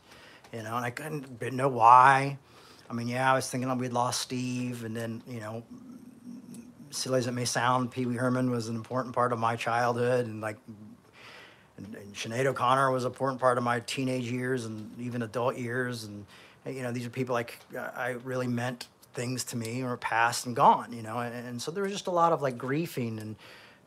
[0.53, 2.39] You know, and I couldn't know why.
[2.89, 5.63] I mean, yeah, I was thinking we'd lost Steve, and then you know
[6.91, 10.27] silly as it may sound, Pee Wee Herman was an important part of my childhood,
[10.27, 10.57] and like,
[11.77, 15.57] and, and Sinead O'Connor was an important part of my teenage years and even adult
[15.57, 16.27] years, and
[16.67, 18.89] you know, these are people like I really meant
[19.21, 22.07] things to me or past and gone, you know, and, and so there was just
[22.07, 23.37] a lot of like griefing and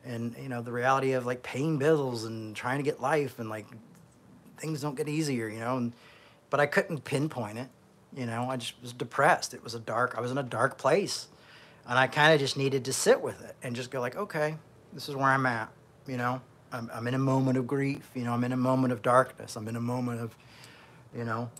[0.04, 3.50] and you know the reality of like paying bills and trying to get life and
[3.50, 3.66] like
[4.58, 5.92] things don't get easier, you know, and
[6.50, 7.68] but I couldn't pinpoint it,
[8.16, 9.54] you know, I just was depressed.
[9.54, 11.26] It was a dark, I was in a dark place
[11.88, 14.54] and I kind of just needed to sit with it and just go like, okay,
[14.92, 15.68] this is where I'm at.
[16.06, 16.40] You know,
[16.72, 18.08] I'm, I'm in a moment of grief.
[18.14, 19.56] You know, I'm in a moment of darkness.
[19.56, 20.36] I'm in a moment of,
[21.12, 21.50] you know,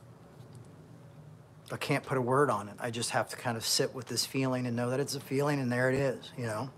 [1.75, 2.77] I can't put a word on it.
[2.79, 5.21] I just have to kind of sit with this feeling and know that it's a
[5.21, 6.71] feeling and there it is, you know.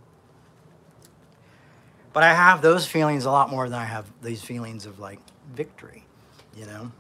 [2.14, 5.18] But I have those feelings a lot more than I have these feelings of like
[5.52, 6.06] victory,
[6.56, 6.90] you know?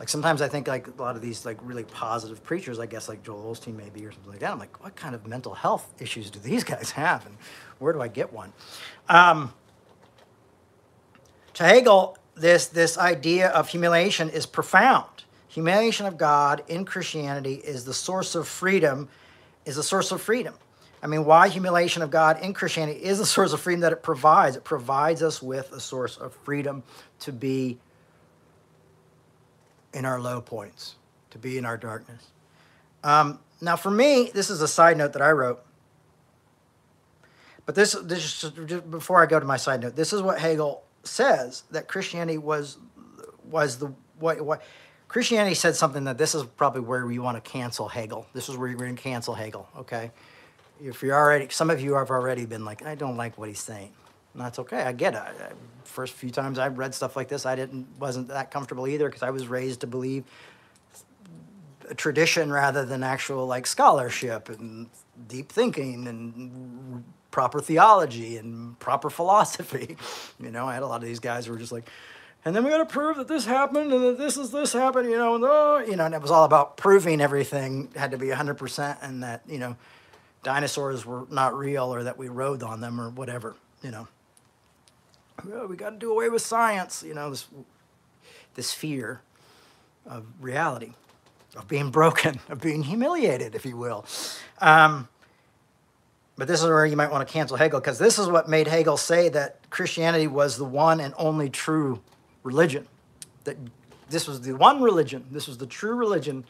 [0.00, 3.08] Like sometimes I think like a lot of these like really positive preachers, I guess
[3.08, 4.50] like Joel Osteen maybe or something like that.
[4.50, 7.36] I'm like, what kind of mental health issues do these guys have, and
[7.78, 8.52] where do I get one?
[9.08, 9.54] Um,
[11.54, 15.22] to Hegel, this this idea of humiliation is profound.
[15.48, 19.08] Humiliation of God in Christianity is the source of freedom,
[19.64, 20.54] is a source of freedom.
[21.02, 24.02] I mean, why humiliation of God in Christianity is the source of freedom that it
[24.02, 24.56] provides.
[24.56, 26.82] It provides us with a source of freedom
[27.20, 27.78] to be
[29.94, 30.96] in our low points,
[31.30, 32.26] to be in our darkness.
[33.04, 35.64] Um, now, for me, this is a side note that I wrote.
[37.64, 40.82] But this, this just before I go to my side note, this is what Hegel
[41.04, 42.78] says that Christianity was
[43.44, 44.62] was the what what
[45.08, 48.26] Christianity said something that this is probably where we want to cancel Hegel.
[48.34, 49.68] This is where you're going to cancel Hegel.
[49.78, 50.10] Okay,
[50.82, 53.60] if you're already, some of you have already been like, I don't like what he's
[53.60, 53.90] saying.
[54.34, 54.82] And that's okay.
[54.82, 55.20] I get it.
[55.20, 55.52] I,
[55.84, 59.22] first few times I've read stuff like this, I didn't wasn't that comfortable either because
[59.22, 60.24] I was raised to believe
[61.96, 64.88] tradition rather than actual like scholarship and
[65.26, 69.96] deep thinking and proper theology and proper philosophy.
[70.40, 71.90] You know, I had a lot of these guys who were just like,
[72.44, 75.10] and then we got to prove that this happened and that this is this happened.
[75.10, 78.18] You know, and oh, you know, and it was all about proving everything had to
[78.18, 79.76] be hundred percent and that you know,
[80.42, 83.54] dinosaurs were not real or that we rode on them or whatever.
[83.82, 84.08] You know
[85.68, 87.02] we got to do away with science.
[87.06, 87.46] You know, this,
[88.54, 89.20] this fear
[90.06, 90.92] of reality,
[91.56, 94.06] of being broken, of being humiliated, if you will.
[94.60, 95.08] Um,
[96.36, 98.68] but this is where you might want to cancel Hegel because this is what made
[98.68, 102.00] Hegel say that Christianity was the one and only true
[102.48, 102.88] religion.
[103.44, 103.56] That
[104.08, 106.44] this was the one religion, this was the true religion,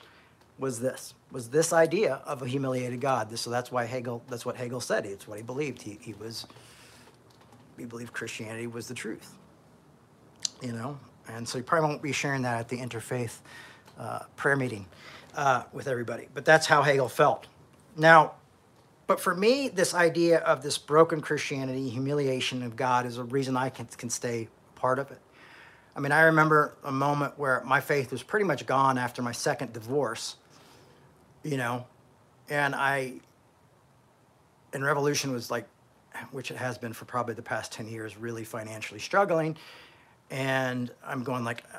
[0.58, 3.30] was this, was this idea of a humiliated God.
[3.30, 5.06] This, so that's why Hegel, that's what Hegel said.
[5.06, 5.82] It's what he believed.
[5.82, 6.46] He, he was
[7.76, 9.34] he believed Christianity was the truth.
[10.62, 13.38] You know, and so you probably won't be sharing that at the interfaith
[13.98, 14.86] uh, prayer meeting
[15.36, 16.28] uh, with everybody.
[16.34, 17.46] But that's how Hegel felt.
[17.96, 18.32] Now,
[19.06, 23.56] but for me, this idea of this broken Christianity, humiliation of God, is a reason
[23.56, 25.18] I can, can stay part of it.
[25.98, 29.32] I mean, I remember a moment where my faith was pretty much gone after my
[29.32, 30.36] second divorce,
[31.42, 31.86] you know,
[32.48, 33.14] and I,
[34.72, 35.66] and Revolution was like
[36.30, 39.56] which it has been for probably the past 10 years, really financially struggling.
[40.30, 41.78] And I'm going like, uh,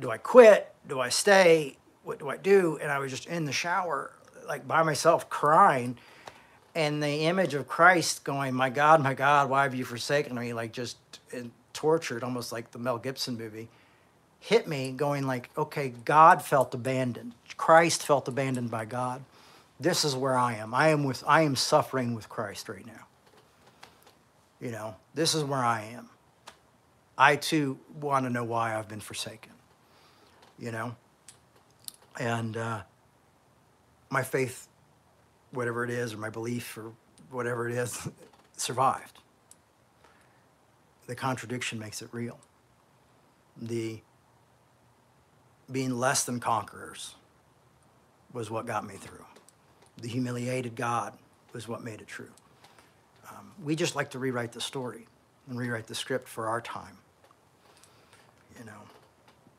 [0.00, 0.72] do I quit?
[0.88, 1.76] Do I stay?
[2.04, 2.78] What do I do?
[2.80, 4.12] And I was just in the shower,
[4.48, 5.98] like by myself, crying.
[6.74, 10.54] And the image of Christ going, my God, my God, why have you forsaken me?
[10.54, 10.96] Like just
[11.72, 13.68] tortured, almost like the Mel Gibson movie,
[14.40, 17.34] hit me going like, okay, God felt abandoned.
[17.56, 19.22] Christ felt abandoned by God.
[19.78, 20.74] This is where I am.
[20.74, 23.06] I am with I am suffering with Christ right now.
[24.60, 26.10] You know, this is where I am.
[27.16, 29.52] I too want to know why I've been forsaken.
[30.58, 30.96] You know?
[32.18, 32.82] And uh,
[34.10, 34.68] my faith,
[35.52, 36.92] whatever it is, or my belief, or
[37.30, 38.08] whatever it is,
[38.56, 39.18] survived.
[41.10, 42.38] The contradiction makes it real.
[43.60, 44.00] The
[45.70, 47.16] being less than conquerors
[48.32, 49.26] was what got me through.
[50.00, 51.12] The humiliated God
[51.52, 52.30] was what made it true
[53.40, 55.06] um, we just like to rewrite the story
[55.48, 56.98] and rewrite the script for our time.
[58.58, 58.80] You know,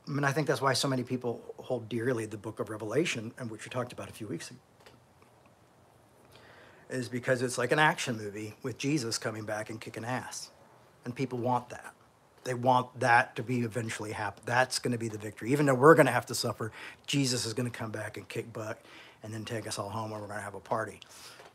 [0.07, 3.33] I mean, I think that's why so many people hold dearly the book of Revelation,
[3.37, 4.59] and which we talked about a few weeks ago,
[6.89, 10.51] is because it's like an action movie with Jesus coming back and kicking ass.
[11.05, 11.93] And people want that.
[12.43, 14.41] They want that to be eventually happen.
[14.45, 15.51] That's going to be the victory.
[15.51, 16.71] Even though we're going to have to suffer,
[17.05, 18.81] Jesus is going to come back and kick butt
[19.23, 20.99] and then take us all home and we're going to have a party.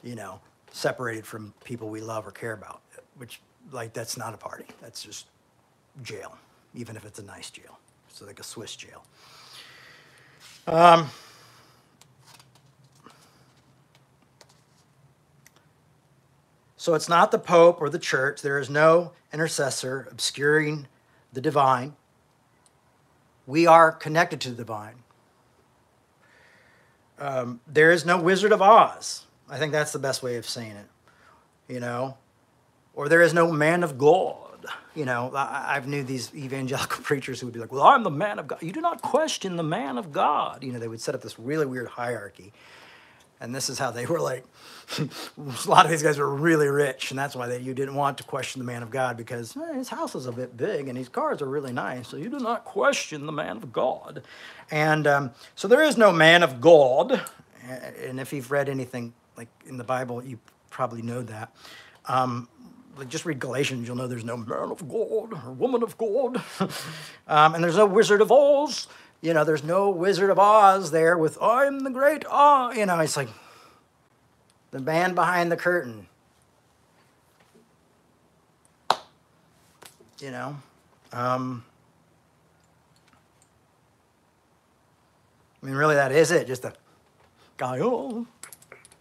[0.03, 2.83] You know, separated from people we love or care about,
[3.17, 3.41] which,
[3.73, 4.67] like, that's not a party.
[4.81, 5.27] That's just
[6.03, 6.37] jail,
[6.75, 7.79] even if it's a nice jail.
[8.09, 9.05] It's like a Swiss jail.
[10.67, 11.11] Um,
[16.87, 18.43] so it's not the Pope or the church.
[18.43, 20.87] There is no intercessor obscuring
[21.33, 21.97] the divine.
[23.45, 24.95] We are connected to the divine.
[27.19, 29.25] Um, there is no Wizard of Oz.
[29.49, 30.87] I think that's the best way of saying it,
[31.67, 32.19] you know?
[32.95, 34.67] Or there is no man of God.
[34.95, 38.11] You know, I, have knew these evangelical preachers who would be like, well, I'm the
[38.11, 38.63] man of God.
[38.63, 40.63] You do not question the man of God.
[40.63, 42.53] You know, they would set up this really weird hierarchy.
[43.41, 44.45] And this is how they were like,
[44.99, 48.19] a lot of these guys were really rich, and that's why they, you didn't want
[48.19, 50.97] to question the man of God because eh, his house is a bit big and
[50.97, 54.23] his cars are really nice, so you do not question the man of God.
[54.71, 57.21] And um, so there is no man of God.
[58.05, 60.39] And if you've read anything like in the Bible, you
[60.71, 61.55] probably know that.
[62.07, 62.49] Um,
[62.97, 66.43] like just read Galatians, you'll know there's no man of God or woman of God.
[67.29, 68.89] um, and there's no Wizard of Oz.
[69.21, 72.77] You know, there's no Wizard of Oz there with, I'm the great Oz.
[72.77, 73.29] You know, it's like
[74.71, 76.07] the man behind the curtain.
[80.21, 80.57] You know?
[81.13, 81.65] Um,
[85.63, 86.47] I mean, really, that is it.
[86.47, 86.73] Just a
[87.57, 88.27] guy, oh,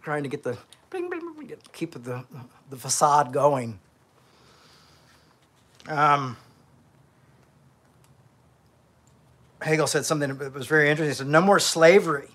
[0.02, 0.58] trying to get the,
[1.72, 2.24] keep the,
[2.70, 3.78] the facade going.
[5.88, 6.36] Um,
[9.66, 11.10] Hegel said something that was very interesting.
[11.10, 12.28] He said, no more slavery.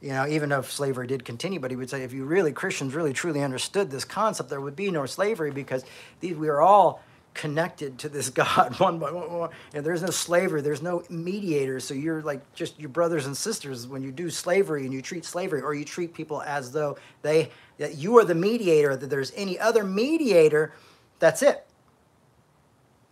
[0.00, 2.94] You know, even if slavery did continue, but he would say if you really, Christians
[2.94, 5.84] really truly understood this concept, there would be no slavery because
[6.20, 7.02] these, we are all
[7.34, 9.50] connected to this God one by one.
[9.74, 11.78] And there's no slavery, there's no mediator.
[11.78, 15.26] So you're like just your brothers and sisters when you do slavery and you treat
[15.26, 19.32] slavery or you treat people as though they that you are the mediator, that there's
[19.36, 20.72] any other mediator,
[21.18, 21.66] that's it.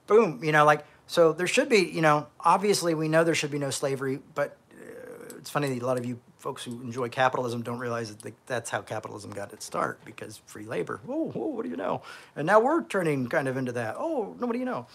[0.07, 0.43] Boom.
[0.43, 3.59] You know, like so there should be, you know, obviously we know there should be
[3.59, 7.63] no slavery, but uh, it's funny that a lot of you folks who enjoy capitalism
[7.63, 11.01] don't realize that that's how capitalism got its start because free labor.
[11.09, 12.03] Oh, what do you know?
[12.37, 13.97] And now we're turning kind of into that.
[13.99, 14.87] Oh, nobody you know.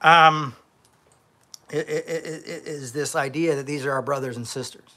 [0.00, 0.54] Um,
[1.70, 4.90] it, it, it, is this idea that these are our brothers and sisters.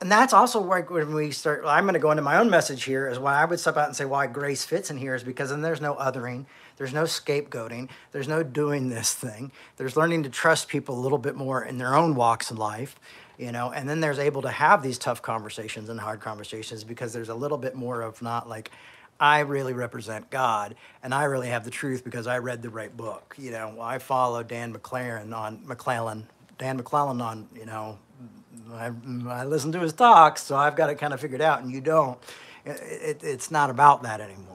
[0.00, 2.84] And that's also why when we start, I'm going to go into my own message
[2.84, 5.24] here, is why I would step out and say why grace fits in here is
[5.24, 6.46] because then there's no othering,
[6.76, 9.52] there's no scapegoating, there's no doing this thing.
[9.76, 12.96] There's learning to trust people a little bit more in their own walks in life
[13.38, 17.12] you know and then there's able to have these tough conversations and hard conversations because
[17.12, 18.70] there's a little bit more of not like
[19.18, 22.96] i really represent god and i really have the truth because i read the right
[22.96, 23.34] book.
[23.38, 27.98] You know i follow dan mcclaren on mcclellan dan mcclellan on you know
[28.72, 28.90] I,
[29.28, 31.80] I listen to his talks so i've got it kind of figured out and you
[31.80, 32.18] don't.
[32.64, 34.53] It, it, it's not about that anymore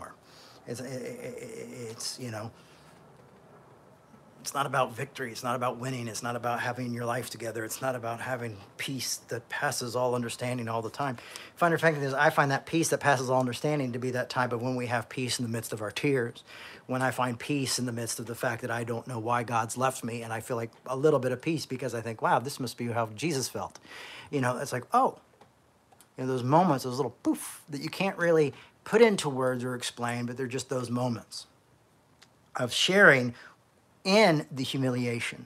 [0.70, 2.52] it's, it's you know
[4.42, 5.32] it's not about victory.
[5.32, 6.08] It's not about winning.
[6.08, 7.64] It's not about having your life together.
[7.66, 11.18] It's not about having peace that passes all understanding all the time.
[11.56, 14.54] Find fact is, I find that peace that passes all understanding to be that type
[14.54, 16.44] of when we have peace in the midst of our tears,
[16.88, 19.44] when I find peace in the midst of the fact that I don't know why
[19.44, 22.22] God's left me, and I feel like a little bit of peace because I think,
[22.22, 23.78] wow, this must be how Jesus felt.
[24.32, 25.20] You know, it's like, oh,
[26.18, 28.54] you know, those moments, those little poof that you can't really
[28.90, 31.46] put into words or explain, but they're just those moments
[32.56, 33.36] of sharing
[34.04, 35.46] in the humiliation.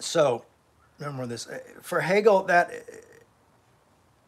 [0.00, 0.44] So,
[0.98, 1.46] remember this
[1.82, 2.72] for Hegel that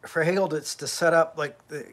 [0.05, 1.87] for Hegel it's to set up like the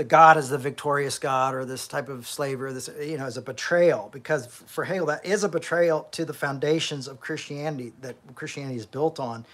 [0.00, 3.36] the God is the victorious God or this type of slavery, this you know, as
[3.36, 4.08] a betrayal.
[4.10, 8.86] Because for Hegel, that is a betrayal to the foundations of Christianity that Christianity is
[8.86, 9.44] built on,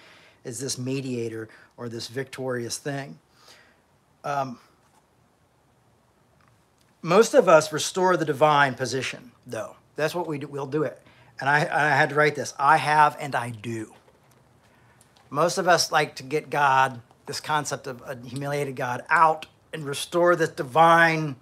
[0.45, 3.19] is this mediator or this victorious thing.
[4.23, 4.61] Um,
[7.03, 9.75] most of us restore the divine position, though.
[9.97, 10.47] That's what we do.
[10.47, 11.03] We'll do it.
[11.41, 12.55] And I, I had to write this.
[12.57, 13.93] I have and I do.
[15.29, 19.85] Most of us like to get God, this concept of a humiliated God, out and
[19.85, 21.37] restore this divine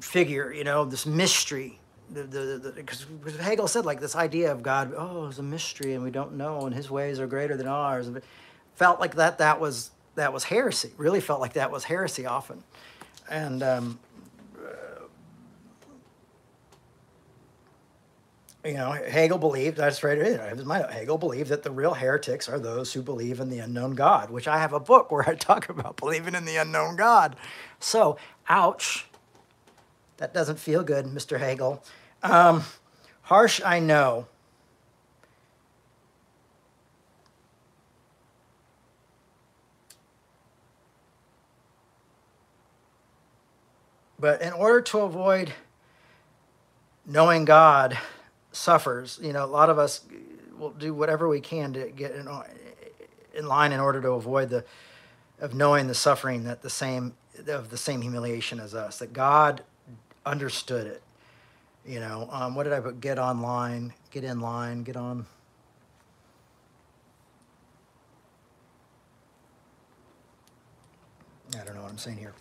[0.00, 1.78] figure, you know, this mystery.
[2.12, 3.06] Because
[3.38, 6.62] Hegel said, like, this idea of God, oh, it's a mystery and we don't know,
[6.62, 8.08] and his ways are greater than ours.
[8.08, 8.20] And
[8.74, 10.90] felt like that that was that was heresy.
[10.96, 12.64] Really felt like that was heresy often.
[13.28, 13.98] And um,
[18.64, 23.00] you know, Hegel believed, that's right, Hegel believed that the real heretics are those who
[23.00, 26.34] believe in the unknown God, which I have a book where I talk about believing
[26.34, 27.36] in the unknown God.
[27.78, 29.06] So, ouch.
[30.18, 31.38] That doesn't feel good, Mr.
[31.38, 31.82] Hegel.
[32.22, 32.64] Um,
[33.22, 34.26] harsh, I know.
[44.18, 45.54] But in order to avoid
[47.06, 47.98] knowing God,
[48.52, 49.18] suffers.
[49.22, 50.02] You know, a lot of us
[50.58, 52.28] will do whatever we can to get in,
[53.34, 54.64] in line in order to avoid the
[55.40, 57.14] of knowing the suffering that the same
[57.48, 58.98] of the same humiliation as us.
[58.98, 59.62] That God
[60.26, 61.02] understood it.
[61.86, 63.00] You know, um, what did I put?
[63.00, 65.26] Get online, get in line, get on.
[71.58, 72.34] I don't know what I'm saying here.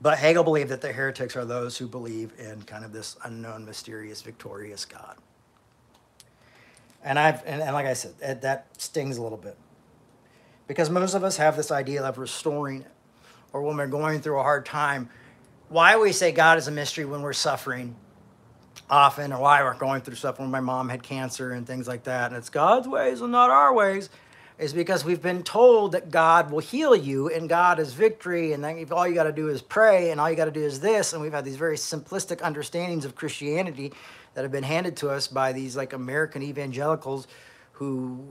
[0.00, 3.64] But Hegel believed that the heretics are those who believe in kind of this unknown,
[3.64, 5.16] mysterious, victorious God.
[7.04, 9.56] And I've and, and like I said, that stings a little bit
[10.66, 12.84] because most of us have this idea of restoring
[13.52, 15.08] or when we're going through a hard time.
[15.68, 17.96] Why we say God is a mystery when we're suffering,
[18.88, 22.04] often, or why we're going through stuff when my mom had cancer and things like
[22.04, 22.30] that.
[22.30, 24.10] And it's God's ways and not our ways,
[24.58, 28.62] is because we've been told that God will heal you and God is victory, and
[28.62, 30.80] then all you got to do is pray, and all you got to do is
[30.80, 31.12] this.
[31.12, 33.92] And we've had these very simplistic understandings of Christianity
[34.34, 37.26] that have been handed to us by these like American evangelicals
[37.72, 38.24] who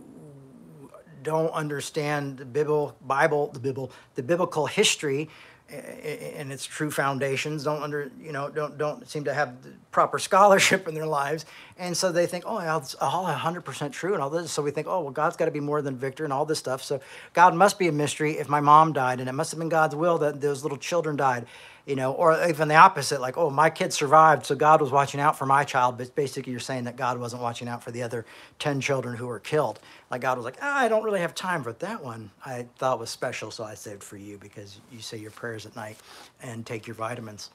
[1.23, 5.29] don't understand the Bible, Bible, the Bible, the biblical history
[5.71, 9.55] and its true foundations don't under you know don't don't seem to have
[9.91, 11.45] proper scholarship in their lives.
[11.77, 14.51] And so they think oh it's all 100% true and all this.
[14.51, 16.59] So we think oh well god's got to be more than victor and all this
[16.59, 16.83] stuff.
[16.83, 16.99] So
[17.33, 19.95] god must be a mystery if my mom died and it must have been god's
[19.95, 21.45] will that those little children died
[21.85, 25.19] you know, or even the opposite, like, oh, my kid survived, so God was watching
[25.19, 25.97] out for my child.
[25.97, 28.25] But basically, you're saying that God wasn't watching out for the other
[28.59, 29.79] 10 children who were killed.
[30.09, 32.29] Like, God was like, ah, I don't really have time for that one.
[32.45, 35.75] I thought was special, so I saved for you because you say your prayers at
[35.75, 35.97] night
[36.41, 37.49] and take your vitamins.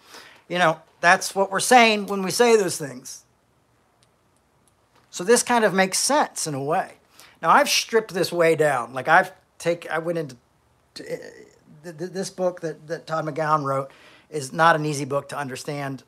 [0.49, 3.24] You know, that's what we're saying when we say those things.
[5.11, 6.95] So this kind of makes sense in a way.
[7.41, 8.93] Now, I've stripped this way down.
[8.93, 10.37] Like, I've take, I went into
[11.01, 11.16] uh,
[11.83, 13.91] this book that, that Todd McGowan wrote
[14.31, 16.03] is not an easy book to understand.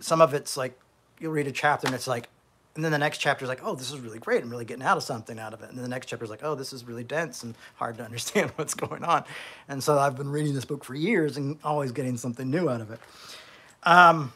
[0.00, 0.78] Some of it's like
[1.20, 2.28] you'll read a chapter and it's like,
[2.74, 4.42] and then the next chapter is like, oh, this is really great.
[4.42, 5.70] I'm really getting out of something out of it.
[5.70, 8.04] And then the next chapter is like, oh, this is really dense and hard to
[8.04, 9.24] understand what's going on.
[9.68, 12.80] And so I've been reading this book for years and always getting something new out
[12.80, 13.00] of it.
[13.82, 14.32] Um,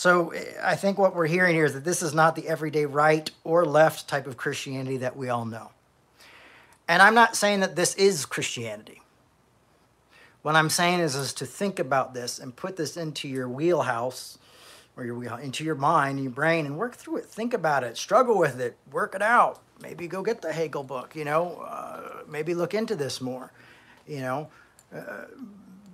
[0.00, 0.32] So
[0.62, 3.66] I think what we're hearing here is that this is not the everyday right or
[3.66, 5.72] left type of Christianity that we all know.
[6.90, 9.00] And I'm not saying that this is Christianity.
[10.42, 14.38] What I'm saying is, is to think about this and put this into your wheelhouse
[14.96, 17.26] or your wheel, into your mind your brain and work through it.
[17.26, 19.60] Think about it, struggle with it, work it out.
[19.80, 23.52] Maybe go get the Hegel book, you know, uh, maybe look into this more,
[24.08, 24.48] you know,
[24.92, 25.26] uh,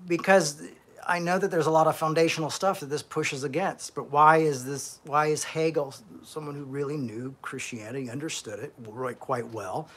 [0.07, 0.63] because
[1.07, 3.95] I know that there's a lot of foundational stuff that this pushes against.
[3.95, 5.01] But why is this?
[5.05, 5.95] Why is Hegel
[6.25, 8.73] someone who really knew Christianity, understood it
[9.21, 9.91] quite well?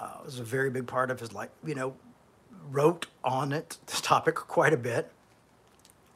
[0.00, 1.50] Uh, was a very big part of his life.
[1.64, 1.94] You know,
[2.70, 5.10] wrote on it this topic quite a bit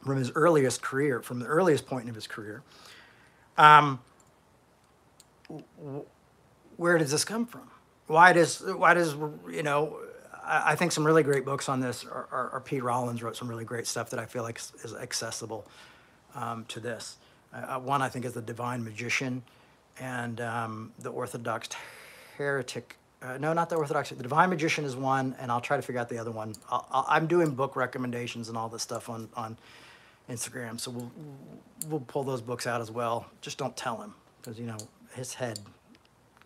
[0.02, 2.62] from his earliest career, from the earliest point of his career.
[3.56, 4.00] Um,
[6.76, 7.70] where does this come from?
[8.06, 9.14] Why does why does
[9.50, 9.98] you know?
[10.42, 13.36] I, I think some really great books on this are, are, are, Pete Rollins wrote
[13.36, 15.66] some really great stuff that I feel like is accessible
[16.34, 17.16] um, to this.
[17.52, 19.42] Uh, one I think is the Divine Magician,
[19.98, 21.68] and um, the Orthodox
[22.36, 24.10] Heretic uh, no, not the Orthodox.
[24.10, 26.54] The Divine Magician is one, and I'll try to figure out the other one.
[26.70, 29.56] i am doing book recommendations and all this stuff on on
[30.28, 31.12] Instagram, so we'll
[31.88, 33.26] we'll pull those books out as well.
[33.40, 34.76] Just don't tell him, because you know
[35.14, 35.58] his head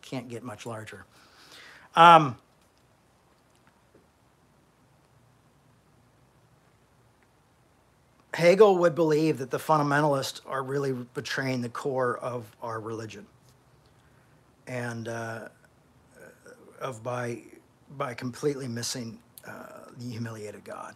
[0.03, 1.05] can't get much larger.
[1.97, 2.37] Um,
[8.35, 13.27] Hegel would believe that the fundamentalists are really betraying the core of our religion.
[14.69, 15.49] And uh,
[16.81, 17.43] of by
[17.97, 20.95] by completely missing uh, the humiliated God.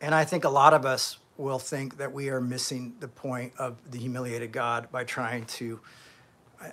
[0.00, 3.52] And I think a lot of us will think that we are missing the point
[3.58, 5.80] of the humiliated God by trying to.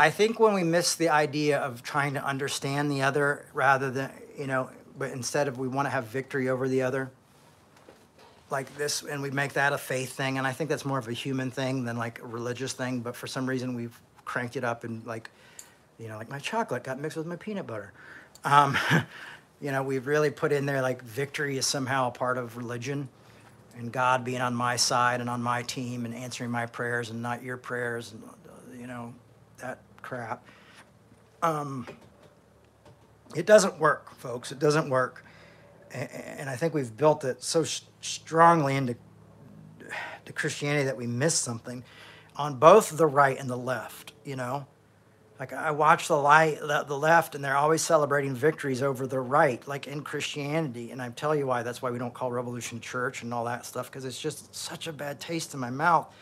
[0.00, 4.12] I think when we miss the idea of trying to understand the other rather than,
[4.38, 7.10] you know, but instead of we want to have victory over the other,
[8.50, 11.08] like this and we make that a faith thing and i think that's more of
[11.08, 14.64] a human thing than like a religious thing but for some reason we've cranked it
[14.64, 15.30] up and like
[15.98, 17.92] you know like my chocolate got mixed with my peanut butter.
[18.44, 18.76] Um,
[19.60, 23.08] you know we've really put in there like victory is somehow a part of religion
[23.76, 27.20] and god being on my side and on my team and answering my prayers and
[27.20, 28.22] not your prayers and
[28.78, 29.12] you know
[29.58, 30.44] that crap.
[31.42, 31.86] Um,
[33.34, 34.52] it doesn't work folks.
[34.52, 35.24] It doesn't work.
[35.92, 37.64] And I think we've built it so
[38.00, 38.96] strongly into
[40.24, 41.82] to Christianity that we miss something
[42.36, 44.12] on both the right and the left.
[44.24, 44.66] You know,
[45.40, 49.66] like I watch the light, the left, and they're always celebrating victories over the right,
[49.66, 50.90] like in Christianity.
[50.90, 51.62] And I tell you why.
[51.62, 54.86] That's why we don't call Revolution Church and all that stuff because it's just such
[54.86, 56.12] a bad taste in my mouth,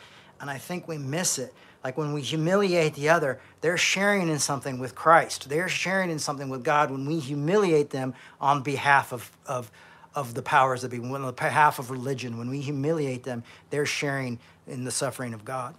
[0.41, 1.53] and I think we miss it.
[1.83, 5.49] Like when we humiliate the other, they're sharing in something with Christ.
[5.49, 9.71] They're sharing in something with God when we humiliate them on behalf of, of,
[10.17, 12.39] of the powers that be, on the behalf of religion.
[12.39, 15.75] When we humiliate them, they're sharing in the suffering of God,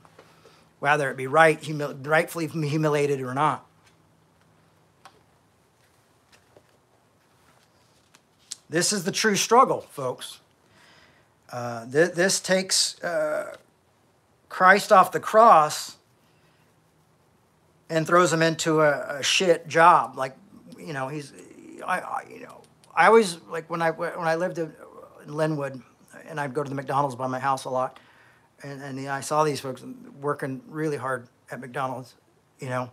[0.80, 3.66] whether it be right, humil- rightfully humiliated or not.
[8.70, 10.40] This is the true struggle, folks.
[11.50, 13.56] Uh, th- this takes uh,
[14.50, 15.96] Christ off the cross
[17.90, 20.18] and throws him into a, a shit job.
[20.18, 20.36] Like,
[20.78, 21.32] you know, he's,
[21.86, 22.57] I, I, you know,
[22.98, 24.74] I always like when I when I lived in
[25.28, 25.82] Linwood,
[26.28, 28.00] and I'd go to the McDonald's by my house a lot,
[28.64, 29.84] and and I saw these folks
[30.20, 32.16] working really hard at McDonald's,
[32.60, 32.92] you know,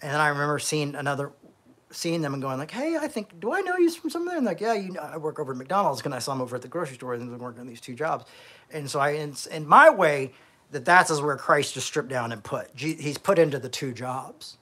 [0.00, 1.30] and then I remember seeing another,
[1.90, 4.38] seeing them and going like, hey, I think, do I know you from somewhere?
[4.38, 6.56] And like, yeah, you know, I work over at McDonald's, and I saw him over
[6.56, 8.24] at the grocery store and they working on these two jobs,
[8.72, 10.32] and so I, in, in my way,
[10.70, 12.70] that that's is where Christ just stripped down and put.
[12.74, 14.56] He's put into the two jobs.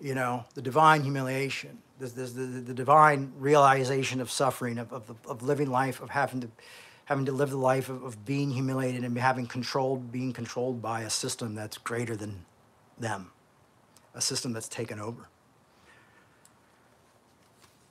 [0.00, 5.14] You know, the divine humiliation, the, the, the, the divine realization of suffering, of, of,
[5.26, 6.48] of living life, of having to,
[7.04, 11.02] having to live the life of, of being humiliated and having controlled, being controlled by
[11.02, 12.44] a system that's greater than
[12.98, 13.30] them,
[14.14, 15.28] a system that's taken over.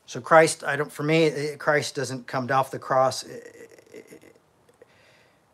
[0.08, 0.92] So Christ, I don't.
[0.92, 3.40] For me, eh, Christ doesn't come off the cross eh,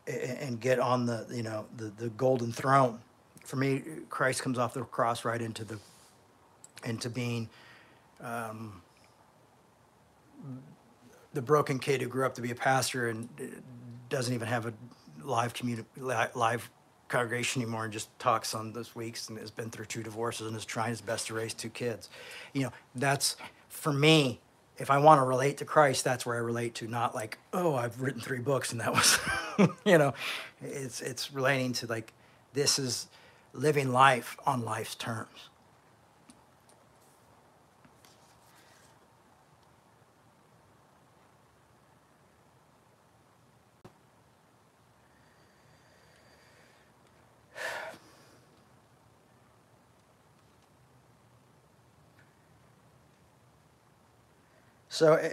[0.08, 3.00] eh, and get on the you know the, the golden throne.
[3.44, 5.78] For me, Christ comes off the cross right into the
[6.86, 7.50] into being
[8.22, 8.82] um,
[11.34, 13.30] the broken kid who grew up to be a pastor and
[14.10, 14.74] doesn't even have a
[15.24, 16.70] live community live
[17.08, 20.56] congregation anymore and just talks on those weeks and has been through two divorces and
[20.56, 22.10] is trying his best to raise two kids.
[22.54, 23.36] You know, that's
[23.70, 24.40] for me
[24.78, 27.76] if I want to relate to Christ, that's where I relate to, not like, oh,
[27.76, 29.20] I've written three books and that was,
[29.86, 30.14] you know,
[30.62, 32.14] it's it's relating to like
[32.54, 33.08] this is
[33.54, 35.50] living life on life's terms.
[54.96, 55.30] So, eh,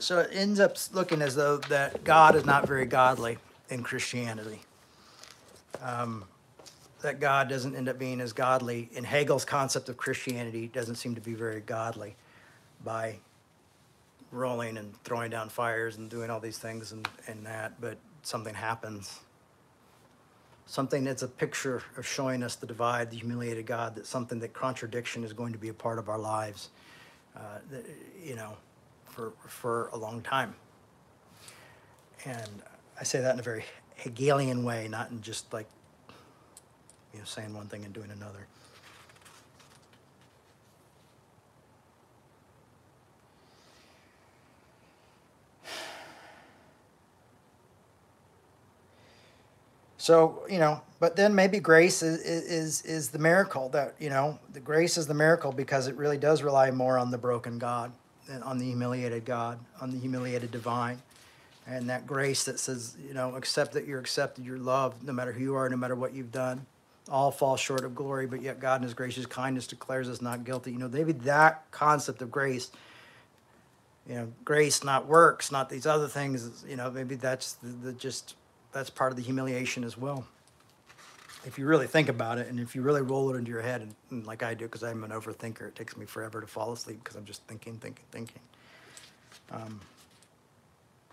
[0.00, 4.62] so it ends up looking as though that God is not very godly in Christianity.
[5.80, 6.24] Um,
[7.02, 11.14] that God doesn't end up being as godly in Hegel's concept of Christianity doesn't seem
[11.14, 12.16] to be very godly
[12.84, 13.18] by
[14.32, 18.56] rolling and throwing down fires and doing all these things and, and that, but something
[18.56, 19.20] happens.
[20.66, 24.52] Something that's a picture of showing us the divide, the humiliated God, that something that
[24.52, 26.70] contradiction is going to be a part of our lives
[27.36, 27.58] uh,
[28.22, 28.56] you know,
[29.06, 30.54] for, for a long time.
[32.24, 32.62] And
[33.00, 33.64] I say that in a very
[33.96, 35.68] Hegelian way, not in just like,
[37.12, 38.46] you know, saying one thing and doing another.
[50.06, 54.38] So, you know, but then maybe grace is, is, is the miracle that, you know,
[54.52, 57.90] the grace is the miracle because it really does rely more on the broken God
[58.30, 61.02] and on the humiliated God, on the humiliated divine.
[61.66, 65.32] And that grace that says, you know, accept that you're accepted, you're loved, no matter
[65.32, 66.64] who you are, no matter what you've done.
[67.10, 70.44] All fall short of glory, but yet God in his gracious kindness declares us not
[70.44, 70.70] guilty.
[70.70, 72.70] You know, maybe that concept of grace,
[74.08, 77.92] you know, grace, not works, not these other things, you know, maybe that's the, the
[77.92, 78.36] just
[78.76, 80.26] that's part of the humiliation as well.
[81.46, 83.80] If you really think about it, and if you really roll it into your head,
[83.80, 86.72] and, and like I do, because I'm an overthinker, it takes me forever to fall
[86.72, 88.40] asleep because I'm just thinking, thinking, thinking.
[89.50, 89.80] Um,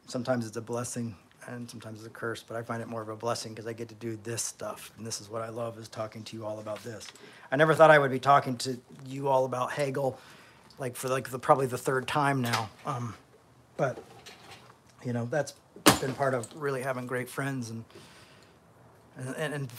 [0.07, 1.16] sometimes it's a blessing,
[1.47, 3.74] and sometimes it's a curse, but I find it more of a blessing because I
[3.74, 6.45] get to do this stuff, and this is what I love is talking to you
[6.45, 7.07] all about this.
[7.49, 10.20] I never thought I would be talking to you all about Hegel,
[10.80, 12.70] like for like the probably the third time now.
[12.86, 13.14] Um,
[13.78, 14.03] but
[15.05, 15.53] you know that's
[16.03, 17.85] been part of really having great friends and
[19.17, 19.69] and, and, and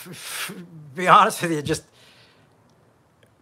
[0.94, 1.84] be honest with you, just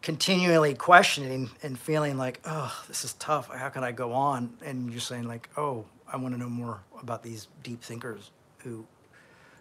[0.00, 3.48] continually questioning and feeling like, oh, this is tough.
[3.54, 4.54] How can I go on?
[4.64, 8.86] And you're saying like, oh, I want to know more about these deep thinkers who,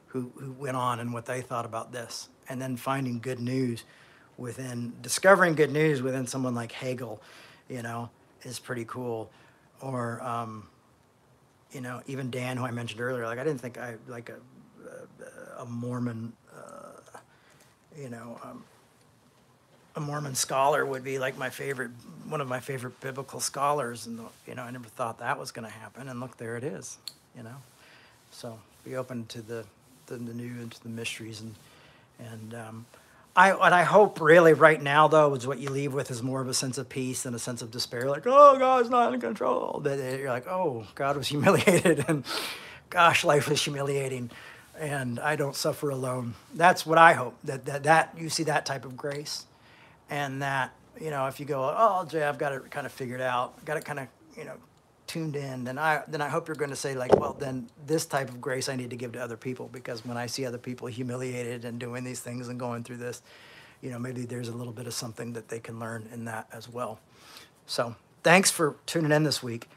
[0.07, 3.83] who, who went on and what they thought about this, and then finding good news
[4.37, 7.21] within discovering good news within someone like Hegel,
[7.69, 8.09] you know,
[8.43, 9.29] is pretty cool.
[9.81, 10.67] Or um,
[11.71, 14.37] you know, even Dan, who I mentioned earlier, like I didn't think I like a
[15.59, 17.17] a, a Mormon, uh,
[17.97, 18.63] you know, um,
[19.95, 21.91] a Mormon scholar would be like my favorite,
[22.27, 25.67] one of my favorite biblical scholars, and you know, I never thought that was going
[25.67, 26.97] to happen, and look, there it is,
[27.35, 27.55] you know.
[28.31, 29.65] So be open to the
[30.07, 31.55] the, the new and to the mysteries, and
[32.19, 32.85] and um,
[33.35, 36.41] I what I hope really right now though is what you leave with is more
[36.41, 38.09] of a sense of peace than a sense of despair.
[38.09, 39.79] Like, oh, God's not in control.
[39.83, 42.25] That you're like, oh, God was humiliated, and
[42.89, 44.31] gosh, life is humiliating,
[44.77, 46.33] and I don't suffer alone.
[46.53, 49.45] That's what I hope that that that you see that type of grace,
[50.09, 53.21] and that you know if you go, oh, Jay, I've got it kind of figured
[53.21, 54.07] out, got it kind of
[54.37, 54.57] you know
[55.11, 58.05] tuned in, then I then I hope you're going to say like, well, then this
[58.05, 60.57] type of grace I need to give to other people because when I see other
[60.57, 63.21] people humiliated and doing these things and going through this,
[63.81, 66.47] you know, maybe there's a little bit of something that they can learn in that
[66.53, 66.97] as well.
[67.65, 67.93] So
[68.23, 69.67] thanks for tuning in this week.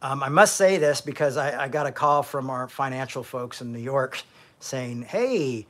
[0.00, 3.60] Um, I must say this because I, I got a call from our financial folks
[3.60, 4.22] in New York
[4.58, 5.66] saying, hey,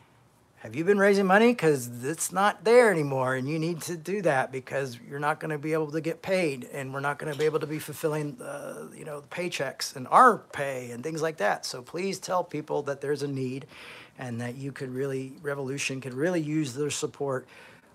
[0.60, 1.52] have you been raising money?
[1.52, 5.52] Because it's not there anymore, and you need to do that because you're not going
[5.52, 7.78] to be able to get paid, and we're not going to be able to be
[7.78, 11.64] fulfilling, uh, you know, the paychecks and our pay and things like that.
[11.64, 13.66] So please tell people that there's a need,
[14.18, 17.46] and that you could really, Revolution could really use the support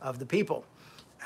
[0.01, 0.63] of the people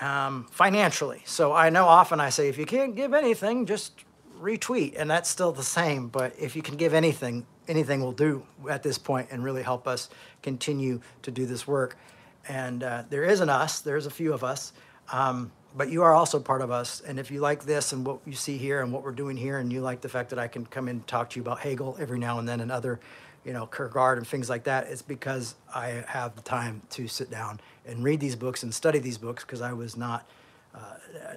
[0.01, 1.21] um, financially.
[1.25, 3.93] So I know often I say, if you can't give anything, just
[4.41, 6.07] retweet, and that's still the same.
[6.07, 9.88] But if you can give anything, anything will do at this point and really help
[9.88, 10.09] us
[10.41, 11.97] continue to do this work.
[12.47, 14.74] And uh, there isn't us, there's a few of us,
[15.11, 17.01] um, but you are also part of us.
[17.01, 19.59] And if you like this and what you see here and what we're doing here,
[19.59, 21.59] and you like the fact that I can come in and talk to you about
[21.59, 22.99] Hegel every now and then and other,
[23.45, 27.30] you know, Kierkegaard and things like that, it's because I have the time to sit
[27.30, 30.28] down and read these books and study these books because I was not.
[30.74, 31.36] Uh,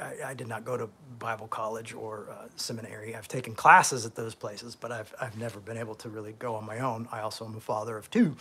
[0.00, 0.88] I, I, did not go to
[1.18, 3.14] Bible college or uh, seminary.
[3.14, 6.54] I've taken classes at those places, but I've, I've never been able to really go
[6.54, 7.08] on my own.
[7.12, 8.36] I also am a father of two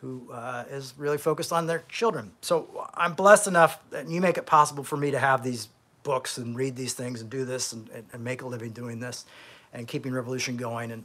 [0.00, 2.32] who uh, is really focused on their children.
[2.42, 5.68] So I'm blessed enough that you make it possible for me to have these
[6.02, 9.24] books and read these things and do this and, and make a living doing this
[9.72, 10.92] and keeping Revolution going.
[10.92, 11.04] And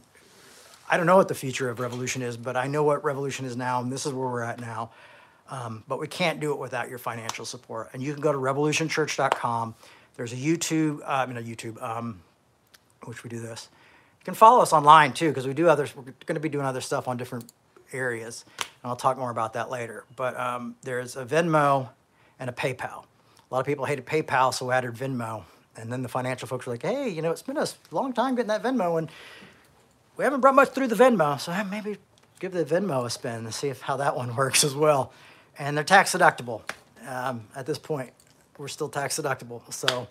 [0.88, 3.56] I don't know what the future of Revolution is, but I know what Revolution is
[3.56, 4.90] now, and this is where we're at now.
[5.52, 7.90] Um, but we can't do it without your financial support.
[7.92, 9.74] And you can go to revolutionchurch.com.
[10.16, 12.22] There's a YouTube, uh, I mean, a YouTube, um,
[13.04, 13.68] which we do this.
[14.20, 15.94] You can follow us online too, because we do others.
[15.94, 17.52] We're going to be doing other stuff on different
[17.92, 20.04] areas, and I'll talk more about that later.
[20.16, 21.90] But um, there's a Venmo
[22.40, 23.04] and a PayPal.
[23.04, 25.44] A lot of people hated PayPal, so we added Venmo.
[25.76, 28.36] And then the financial folks were like, "Hey, you know, it's been a long time
[28.36, 29.10] getting that Venmo, and
[30.16, 31.98] we haven't brought much through the Venmo, so maybe
[32.40, 35.12] give the Venmo a spin and see if how that one works as well."
[35.58, 36.62] And they're tax deductible.
[37.06, 38.12] Um, at this point,
[38.58, 39.72] we're still tax deductible.
[39.72, 40.08] So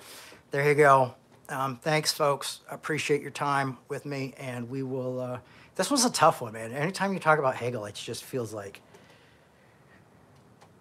[0.52, 1.16] there you go.
[1.50, 2.62] Um, thanks, folks.
[2.70, 5.20] Appreciate your time with me, and we will.
[5.20, 5.40] Uh,
[5.76, 6.72] this was a tough one, man.
[6.72, 8.82] Anytime you talk about Hegel, it just feels like,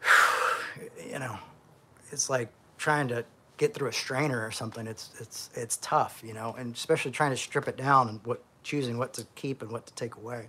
[1.11, 1.39] you know,
[2.13, 2.49] it's like
[2.79, 3.25] trying to
[3.57, 4.87] get through a strainer or something.
[4.87, 8.43] It's it's it's tough, you know, and especially trying to strip it down and what
[8.63, 10.49] choosing what to keep and what to take away.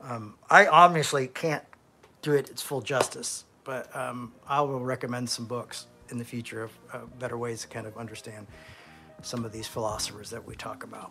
[0.00, 1.64] Um, I obviously can't
[2.26, 3.44] do it its full justice.
[3.64, 7.68] But um, I will recommend some books in the future of uh, better ways to
[7.68, 8.46] kind of understand
[9.22, 11.10] some of these philosophers that we talk about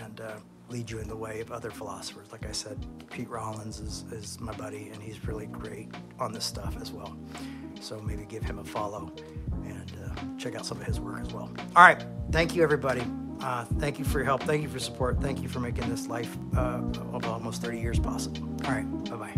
[0.00, 0.32] and uh,
[0.68, 2.28] lead you in the way of other philosophers.
[2.32, 2.78] Like I said,
[3.10, 5.88] Pete Rollins is, is my buddy, and he's really great
[6.18, 7.16] on this stuff as well.
[7.80, 9.12] So maybe give him a follow
[9.64, 11.50] and uh, check out some of his work as well.
[11.76, 12.04] All right.
[12.30, 13.04] Thank you, everybody.
[13.44, 14.42] Uh, thank you for your help.
[14.42, 15.20] Thank you for support.
[15.20, 16.80] Thank you for making this life uh,
[17.12, 18.42] of almost 30 years possible.
[18.64, 19.04] All right.
[19.04, 19.34] Bye bye.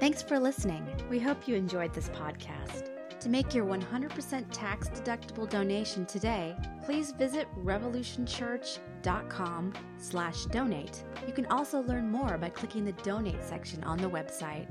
[0.00, 0.84] Thanks for listening.
[1.08, 2.89] We hope you enjoyed this podcast.
[3.20, 11.04] To make your 100% tax deductible donation today, please visit revolutionchurch.com slash donate.
[11.26, 14.66] You can also learn more by clicking the donate section on the website.